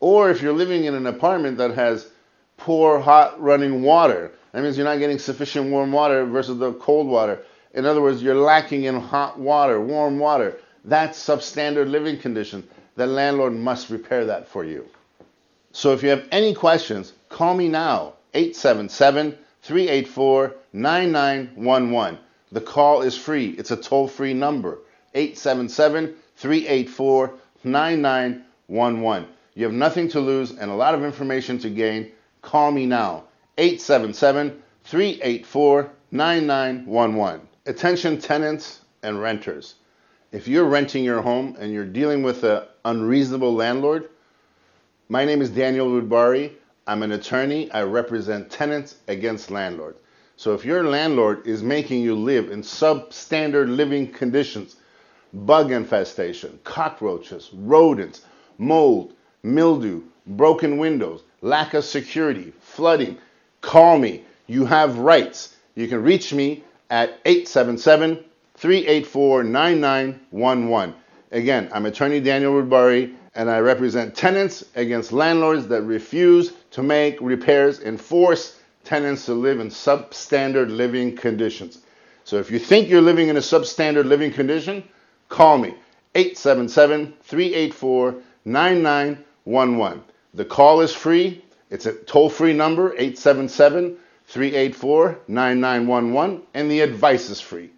[0.00, 2.06] Or if you're living in an apartment that has
[2.58, 7.06] poor hot running water, that means you're not getting sufficient warm water versus the cold
[7.06, 7.40] water.
[7.72, 10.58] In other words, you're lacking in hot water, warm water.
[10.84, 12.68] That's substandard living condition.
[12.96, 14.86] The landlord must repair that for you.
[15.72, 22.18] So if you have any questions, call me now, 877 384 9911.
[22.52, 24.78] The call is free, it's a toll free number,
[25.14, 27.32] 877 384
[27.62, 29.28] 9911.
[29.54, 32.10] You have nothing to lose and a lot of information to gain.
[32.42, 33.24] Call me now,
[33.58, 37.48] 877 384 9911.
[37.66, 39.74] Attention tenants and renters.
[40.32, 44.10] If you're renting your home and you're dealing with an unreasonable landlord,
[45.08, 46.52] my name is Danyal Roodbari.
[46.86, 47.68] I'm an attorney.
[47.72, 49.98] I represent tenants against landlords.
[50.36, 54.76] So if your landlord is making you live in substandard living conditions,
[55.32, 58.22] bug infestation, cockroaches, rodents,
[58.56, 63.18] mold, mildew, broken windows, lack of security, flooding,
[63.62, 64.24] call me.
[64.46, 65.56] You have rights.
[65.74, 68.24] You can reach me at 877
[68.60, 70.94] 384 9911.
[71.32, 77.16] Again, I'm attorney Danyal Roodbari and I represent tenants against landlords that refuse to make
[77.22, 81.78] repairs and force tenants to live in substandard living conditions.
[82.24, 84.84] So if you think you're living in a substandard living condition,
[85.30, 85.74] call me
[86.14, 90.04] 877 384 9911.
[90.34, 91.42] The call is free.
[91.70, 93.96] It's a toll free number 877
[94.26, 97.70] 384 9911, and the advice is free.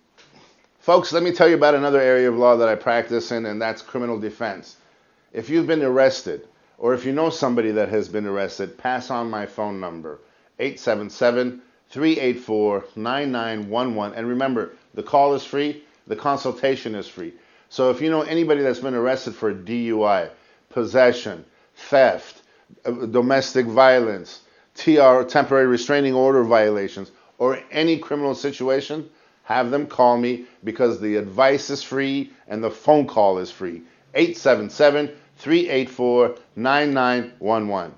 [0.82, 3.62] Folks, let me tell you about another area of law that I practice in, and
[3.62, 4.78] that's criminal defense.
[5.32, 9.30] If you've been arrested, or if you know somebody that has been arrested, pass on
[9.30, 10.18] my phone number
[10.58, 14.18] 877 384 9911.
[14.18, 17.32] And remember, the call is free, the consultation is free.
[17.68, 20.30] So if you know anybody that's been arrested for DUI,
[20.68, 21.44] possession,
[21.76, 22.42] theft,
[22.84, 24.40] uh, domestic violence,
[24.74, 29.08] TR, temporary restraining order violations, or any criminal situation,
[29.44, 33.82] have them call me because the advice is free and the phone call is free.
[34.14, 37.94] 877 384 9911.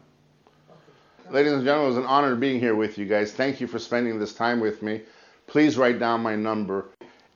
[1.30, 3.32] Ladies and gentlemen, it was an honor being here with you guys.
[3.32, 5.03] Thank you for spending this time with me.
[5.47, 6.86] Please write down my number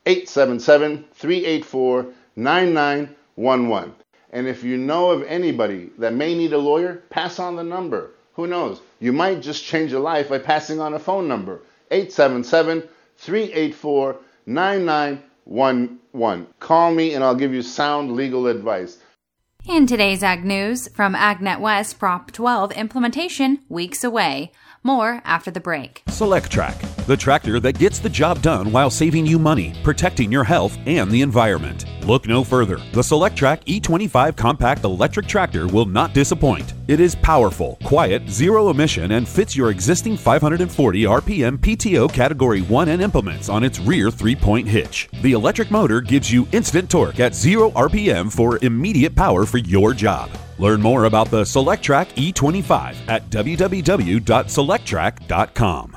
[0.07, 2.07] 877 384
[2.37, 3.95] 9911.
[4.31, 8.11] And if you know of anybody that may need a lawyer, pass on the number.
[8.35, 8.81] Who knows?
[9.01, 12.89] You might just change a life by passing on a phone number 877
[13.19, 14.17] 384
[14.47, 16.47] 9911.
[16.61, 18.99] Call me and I'll give you sound legal advice.
[19.67, 24.53] In today's Ag News, from AgNet West Prop 12 implementation weeks away.
[24.83, 26.03] More after the break.
[26.07, 30.79] Solectrac, the tractor that gets the job done while saving you money, protecting your health
[30.87, 31.85] and the environment.
[32.07, 32.77] Look no further.
[32.93, 36.75] The Solectrac E25 compact electric tractor will not disappoint.
[36.87, 42.89] It is powerful, quiet, zero emission, and fits your existing 540 RPM PTO Category 1
[42.89, 45.09] and implements on its rear three point hitch.
[45.23, 49.93] The electric motor gives you instant torque at 0 RPM for immediate power for your
[49.93, 50.31] job.
[50.59, 55.97] Learn more about the Solectrac E25 at www.solectrac.com.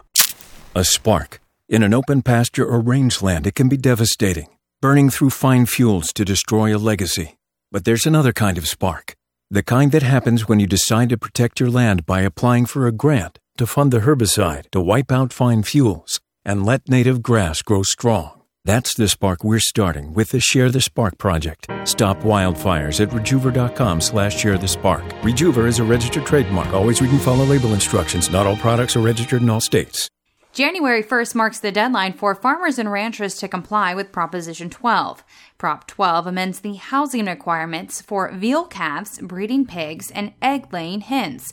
[0.76, 1.42] A spark.
[1.68, 4.48] In an open pasture or rangeland, it can be devastating,
[4.82, 7.38] burning through fine fuels to destroy a legacy.
[7.72, 9.16] But there's another kind of spark.
[9.50, 12.92] The kind that happens when you decide to protect your land by applying for a
[12.92, 17.84] grant to fund the herbicide to wipe out fine fuels and let native grass grow
[17.84, 18.41] strong.
[18.64, 21.68] That's the spark we're starting with the Share the Spark project.
[21.84, 25.02] Stop wildfires at rejuvra.com slash share the spark.
[25.24, 26.68] Rejuvra is a registered trademark.
[26.68, 28.30] Always read and follow label instructions.
[28.30, 30.08] Not all products are registered in all states.
[30.54, 35.24] January 1st marks the deadline for farmers and ranchers to comply with Proposition 12.
[35.58, 41.52] Prop 12 amends the housing requirements for veal calves, breeding pigs, and egg laying hens.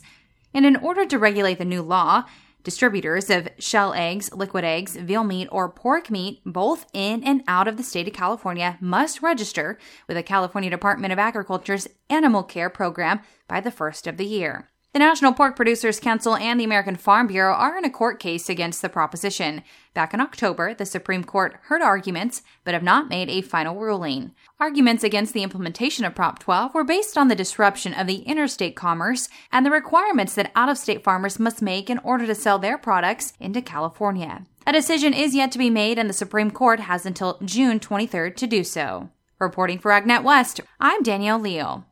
[0.53, 2.25] And in order to regulate the new law,
[2.63, 7.67] Distributors of shell eggs, liquid eggs, veal meat, or pork meat, both in and out
[7.67, 12.69] of the state of California, must register with the California Department of Agriculture's Animal Care
[12.69, 14.68] Program by the first of the year.
[14.91, 18.49] The National Pork Producers Council and the American Farm Bureau are in a court case
[18.49, 19.61] against the proposition.
[19.93, 24.31] Back in October, the Supreme Court heard arguments but have not made a final ruling.
[24.59, 28.75] Arguments against the implementation of Prop 12 were based on the disruption of the interstate
[28.75, 32.57] commerce and the requirements that out of state farmers must make in order to sell
[32.57, 34.47] their products into California.
[34.65, 38.35] A decision is yet to be made, and the Supreme Court has until June 23rd
[38.37, 39.11] to do so.
[39.37, 41.85] Reporting for AgNet West, I'm Danielle Leal.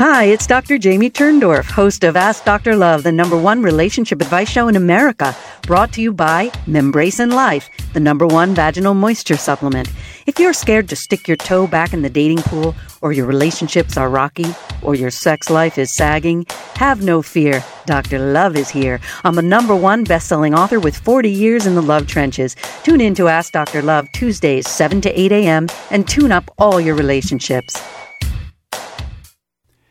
[0.00, 0.78] Hi, it's Dr.
[0.78, 2.74] Jamie Turndorf, host of Ask Dr.
[2.74, 5.36] Love, the number one relationship advice show in America,
[5.66, 9.92] brought to you by Membrace Life, the number one vaginal moisture supplement.
[10.24, 13.98] If you're scared to stick your toe back in the dating pool, or your relationships
[13.98, 14.46] are rocky,
[14.80, 16.46] or your sex life is sagging,
[16.76, 17.62] have no fear.
[17.84, 18.18] Dr.
[18.32, 19.00] Love is here.
[19.22, 22.56] I'm a number one best-selling author with 40 years in the love trenches.
[22.84, 23.82] Tune in to Ask Dr.
[23.82, 27.76] Love Tuesdays, 7 to 8 a.m., and tune up all your relationships.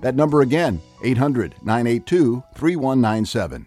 [0.00, 3.66] That number again, 800 982 3197.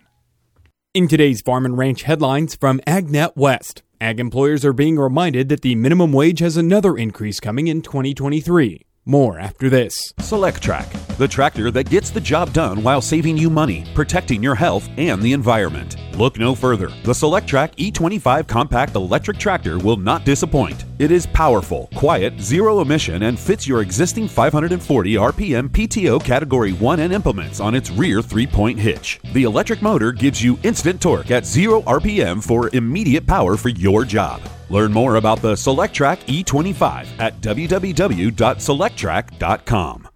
[0.93, 5.61] In today's Farm and Ranch headlines from AgNet West, ag employers are being reminded that
[5.61, 8.81] the minimum wage has another increase coming in 2023.
[9.05, 10.13] More after this.
[10.19, 14.87] Solectrac, the tractor that gets the job done while saving you money, protecting your health
[14.95, 15.97] and the environment.
[16.17, 16.87] Look no further.
[17.03, 20.85] The Solectrac E25 compact electric tractor will not disappoint.
[20.99, 27.01] It is powerful, quiet, zero emission, and fits your existing 540 RPM PTO Category 1
[27.01, 29.19] and implements on its rear three point hitch.
[29.33, 34.05] The electric motor gives you instant torque at 0 RPM for immediate power for your
[34.05, 34.41] job.
[34.69, 40.07] Learn more about the Solectrac E25 at www.solectrac.com.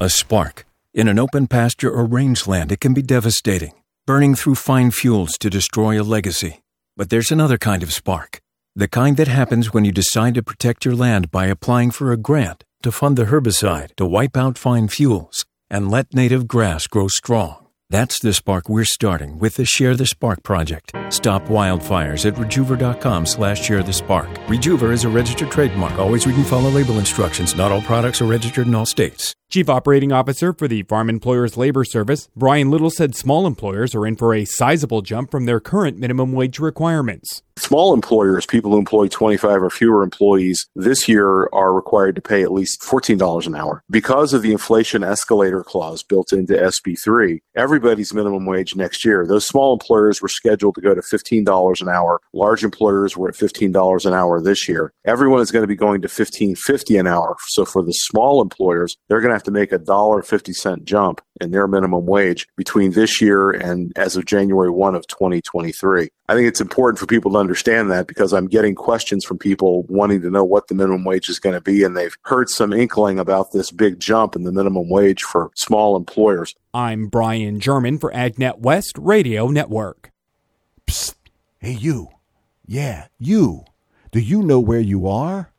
[0.00, 0.66] A spark.
[0.92, 3.72] In an open pasture or rangeland, it can be devastating,
[4.06, 6.62] burning through fine fuels to destroy a legacy.
[6.96, 8.40] But there's another kind of spark.
[8.74, 12.16] The kind that happens when you decide to protect your land by applying for a
[12.16, 17.08] grant to fund the herbicide to wipe out fine fuels and let native grass grow
[17.08, 17.69] strong.
[17.90, 20.92] That's the spark we're starting with the Share the Spark project.
[21.08, 24.28] Stop wildfires at rejuvra.com slash share the spark.
[24.46, 25.98] Rejuvra is a registered trademark.
[25.98, 27.56] Always read and follow label instructions.
[27.56, 29.34] Not all products are registered in all states.
[29.48, 34.06] Chief Operating Officer for the Farm Employers Labor Service, Brian Little said small employers are
[34.06, 37.42] in for a sizable jump from their current minimum wage requirements.
[37.60, 42.42] Small employers, people who employ 25 or fewer employees, this year are required to pay
[42.42, 43.84] at least $14 an hour.
[43.90, 49.46] Because of the inflation escalator clause built into SB3, everybody's minimum wage next year, those
[49.46, 52.18] small employers were scheduled to go to $15 an hour.
[52.32, 54.94] Large employers were at $15 an hour this year.
[55.04, 57.36] Everyone is going to be going to $15.50 an hour.
[57.48, 60.86] So for the small employers, they're going to have to make a dollar 50 cent
[60.86, 66.08] jump in their minimum wage between this year and as of January 1 of 2023.
[66.28, 69.82] I think it's important for people to understand that because I'm getting questions from people
[69.88, 72.72] wanting to know what the minimum wage is going to be, and they've heard some
[72.72, 76.54] inkling about this big jump in the minimum wage for small employers.
[76.72, 80.12] I'm Brian German for AgNet West Radio Network.
[80.86, 81.16] Psst.
[81.58, 82.10] Hey, you.
[82.66, 83.64] Yeah, you.
[84.12, 85.50] Do you know where you are?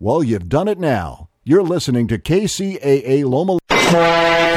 [0.00, 1.28] Well, you've done it now.
[1.46, 3.58] You're listening to KCAA Loma.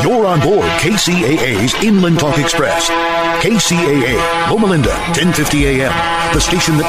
[0.08, 2.90] You're on board KCAA's Inland Talk Express.
[3.44, 5.92] KCAA, Loma Linda, 1050 AM,
[6.34, 6.86] the station that